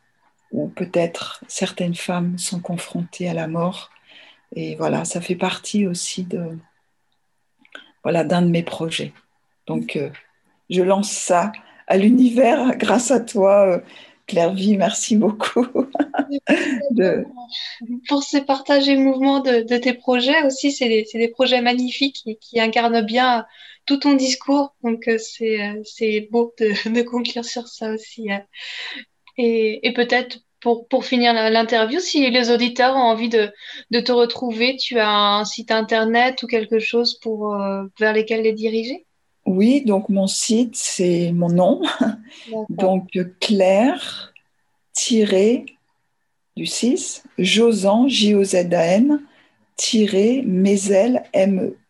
où 0.53 0.69
peut-être 0.69 1.43
certaines 1.49 1.95
femmes 1.95 2.39
sont 2.39 2.61
confrontées 2.61 3.29
à 3.29 3.35
la 3.35 3.49
mort. 3.49 3.91
Et 4.55 4.77
voilà, 4.77 5.05
ça 5.05 5.21
fait 5.21 5.37
partie 5.37 5.87
aussi 5.87 6.25
de 6.25 6.59
voilà 8.03 8.25
d'un 8.25 8.43
de 8.43 8.49
mes 8.49 8.63
projets. 8.63 9.13
Donc, 9.67 9.97
euh, 9.97 10.11
je 10.71 10.83
lance 10.83 11.11
ça 11.11 11.53
à 11.87 11.97
l'univers 11.97 12.73
grâce 12.79 13.11
à 13.11 13.21
toi, 13.21 13.67
euh, 13.67 13.81
Claire 14.27 14.55
Vie. 14.55 14.77
Merci 14.77 15.17
beaucoup. 15.17 15.67
Pour 18.09 18.23
ces 18.23 18.43
partages 18.43 18.89
et 18.89 18.97
mouvements 18.97 19.41
de, 19.41 19.77
tes 19.77 19.95
projets 19.95 20.43
aussi, 20.45 20.73
c'est 20.73 20.89
des, 20.89 21.29
projets 21.29 21.61
magnifiques 21.61 22.29
qui 22.41 22.61
incarnent 22.61 23.05
bien 23.05 23.47
tout 23.87 23.99
ton 23.99 24.15
discours. 24.15 24.75
Donc, 24.83 25.09
euh, 25.09 25.19
c'est 25.19 26.29
beau 26.31 26.55
de, 26.59 26.89
de, 26.95 27.03
conclure 27.03 27.45
sur 27.45 27.69
ça 27.69 27.93
aussi. 27.93 28.29
Et, 29.39 29.93
peut-être 29.95 30.41
pour, 30.61 30.89
pour 30.89 31.05
finir 31.05 31.33
l'interview, 31.33 32.01
si 32.01 32.29
les 32.29 32.51
auditeurs 32.51 32.97
ont 32.97 33.01
envie 33.03 33.29
de, 33.29 33.53
de, 33.91 34.01
te 34.01 34.11
retrouver, 34.11 34.77
tu 34.77 34.99
as 34.99 35.09
un 35.09 35.45
site 35.45 35.71
internet 35.71 36.43
ou 36.43 36.49
quelque 36.49 36.81
chose 36.81 37.19
pour, 37.21 37.55
euh, 37.55 37.85
vers 37.99 38.13
lesquels 38.13 38.43
les 38.43 38.53
diriger? 38.53 39.07
Oui, 39.47 39.83
donc 39.83 40.09
mon 40.09 40.27
site, 40.27 40.75
c'est 40.75 41.33
mon 41.33 41.49
nom. 41.49 41.81
donc 42.69 43.17
Claire 43.41 44.33
du 46.57 46.67
6, 46.67 47.23
Josan, 47.39 48.09
J-O-Z-A-N, 48.09 49.23
tiré 49.77 50.43
Mesel, 50.45 51.23
M-E-I-S-E-L.com. 51.33 51.87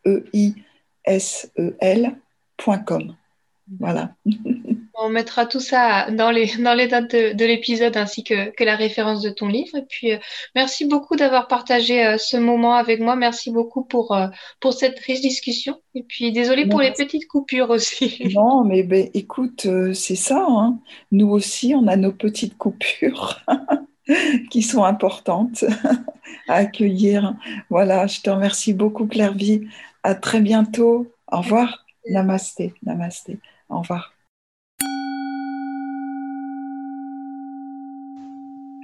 Voilà. 3.80 4.14
On 5.00 5.10
mettra 5.10 5.46
tout 5.46 5.60
ça 5.60 6.10
dans 6.10 6.32
les, 6.32 6.56
dans 6.56 6.74
les 6.74 6.88
dates 6.88 7.12
de, 7.12 7.44
l'épisode 7.44 7.96
ainsi 7.96 8.24
que, 8.24 8.50
que, 8.50 8.64
la 8.64 8.74
référence 8.74 9.22
de 9.22 9.30
ton 9.30 9.46
livre. 9.46 9.76
Et 9.76 9.84
puis, 9.88 10.12
euh, 10.12 10.18
merci 10.56 10.86
beaucoup 10.86 11.14
d'avoir 11.14 11.46
partagé 11.46 12.04
euh, 12.04 12.18
ce 12.18 12.36
moment 12.36 12.74
avec 12.74 12.98
moi. 12.98 13.14
Merci 13.14 13.52
beaucoup 13.52 13.84
pour, 13.84 14.12
euh, 14.12 14.26
pour 14.58 14.72
cette 14.72 14.98
riche 14.98 15.20
discussion. 15.20 15.80
Et 15.94 16.02
puis, 16.02 16.32
désolé 16.32 16.66
pour 16.66 16.80
les 16.80 16.92
petites 16.92 17.28
coupures 17.28 17.70
aussi. 17.70 18.18
Non, 18.34 18.64
mais 18.64 18.82
ben, 18.82 19.08
écoute, 19.14 19.66
c'est 19.94 20.16
ça. 20.16 20.44
Hein. 20.48 20.78
Nous 21.12 21.28
aussi, 21.28 21.74
on 21.76 21.86
a 21.86 21.96
nos 21.96 22.12
petites 22.12 22.56
coupures 22.58 23.40
qui 24.50 24.62
sont 24.62 24.84
importantes 24.84 25.64
à 26.48 26.54
accueillir. 26.54 27.34
Voilà, 27.70 28.06
je 28.08 28.20
te 28.20 28.30
remercie 28.30 28.72
beaucoup, 28.72 29.06
Claire 29.06 29.34
Vie. 29.34 29.68
À 30.02 30.14
très 30.14 30.40
bientôt. 30.40 31.06
Au 31.30 31.38
revoir. 31.38 31.84
Namasté. 32.10 32.74
Namasté. 32.82 33.38
Au 33.68 33.80
revoir. 33.80 34.17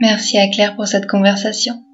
Merci 0.00 0.38
à 0.38 0.48
Claire 0.48 0.74
pour 0.74 0.88
cette 0.88 1.06
conversation. 1.06 1.84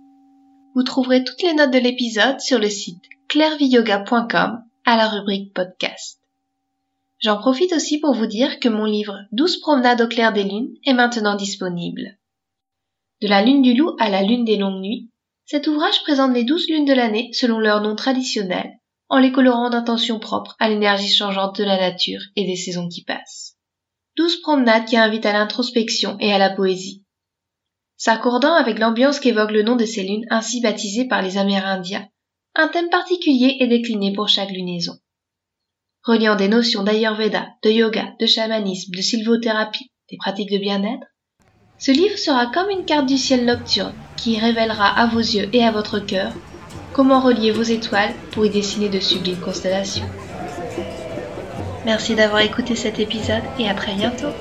Vous 0.75 0.83
trouverez 0.83 1.23
toutes 1.23 1.43
les 1.43 1.53
notes 1.53 1.71
de 1.71 1.79
l'épisode 1.79 2.41
sur 2.41 2.59
le 2.59 2.71
site 2.71 3.05
clairviyoga.com 3.29 4.65
à 4.87 4.97
la 4.97 5.07
rubrique 5.07 5.53
podcast. 5.53 6.19
J'en 7.19 7.37
profite 7.37 7.75
aussi 7.75 8.01
pour 8.01 8.15
vous 8.15 8.27
dire 8.27 8.59
que 8.59 8.71
mon 8.71 8.87
livre 8.87 9.19
12 9.33 9.61
promenades 9.61 10.01
au 10.01 10.09
clair 10.09 10.33
des 10.33 10.45
lunes 10.45 10.73
est 10.87 10.95
maintenant 10.95 11.37
disponible. 11.37 12.17
De 13.21 13.29
la 13.29 13.43
lune 13.43 13.61
du 13.61 13.75
loup 13.75 13.95
à 13.99 14.09
la 14.09 14.23
lune 14.23 14.47
des 14.47 14.57
longues 14.57 14.81
nuits, 14.81 15.11
cet 15.45 15.67
ouvrage 15.67 16.03
présente 16.03 16.33
les 16.33 16.45
douze 16.45 16.69
lunes 16.71 16.87
de 16.87 16.95
l'année 16.95 17.29
selon 17.35 17.59
leur 17.59 17.83
nom 17.83 17.97
traditionnel, 17.97 18.79
en 19.11 19.19
les 19.19 19.31
colorant 19.31 19.69
d'intentions 19.69 20.19
propres 20.19 20.57
à 20.59 20.71
l'énergie 20.71 21.13
changeante 21.13 21.59
de 21.59 21.65
la 21.65 21.79
nature 21.79 22.23
et 22.35 22.47
des 22.47 22.57
saisons 22.57 22.89
qui 22.89 23.05
passent. 23.05 23.59
Douze 24.17 24.41
promenades 24.41 24.87
qui 24.87 24.97
invitent 24.97 25.27
à 25.27 25.35
l'introspection 25.35 26.17
et 26.19 26.33
à 26.33 26.39
la 26.39 26.49
poésie, 26.49 27.05
S'accordant 28.01 28.55
avec 28.55 28.79
l'ambiance 28.79 29.21
qu'évoque 29.21 29.51
le 29.51 29.63
nom 29.63 29.77
de 29.77 29.85
ces 29.85 30.03
lunes 30.03 30.25
ainsi 30.31 30.63
baptisées 30.63 31.07
par 31.07 31.21
les 31.21 31.37
Amérindiens, 31.37 32.09
un 32.55 32.69
thème 32.69 32.89
particulier 32.89 33.59
est 33.61 33.67
décliné 33.67 34.15
pour 34.15 34.27
chaque 34.27 34.51
lunaison. 34.51 34.95
Reliant 36.05 36.35
des 36.35 36.49
notions 36.49 36.83
d'Ayurveda, 36.83 37.49
de 37.63 37.69
yoga, 37.69 38.15
de 38.19 38.25
chamanisme, 38.25 38.93
de 38.97 39.03
sylvothérapie, 39.03 39.91
des 40.11 40.17
pratiques 40.17 40.51
de 40.51 40.57
bien-être, 40.57 41.07
ce 41.79 41.91
livre 41.91 42.17
sera 42.17 42.47
comme 42.47 42.71
une 42.71 42.87
carte 42.87 43.05
du 43.05 43.19
ciel 43.19 43.45
nocturne 43.45 43.93
qui 44.17 44.39
révélera 44.39 44.99
à 44.99 45.07
vos 45.07 45.19
yeux 45.19 45.51
et 45.53 45.63
à 45.63 45.71
votre 45.71 45.99
cœur 45.99 46.33
comment 46.95 47.21
relier 47.21 47.51
vos 47.51 47.63
étoiles 47.63 48.15
pour 48.31 48.47
y 48.47 48.51
dessiner 48.51 48.89
de 48.89 48.99
sublimes 48.99 49.41
constellations. 49.41 50.09
Merci 51.85 52.15
d'avoir 52.15 52.41
écouté 52.41 52.75
cet 52.77 52.99
épisode 52.99 53.43
et 53.59 53.69
à 53.69 53.75
très 53.75 53.93
bientôt. 53.93 54.33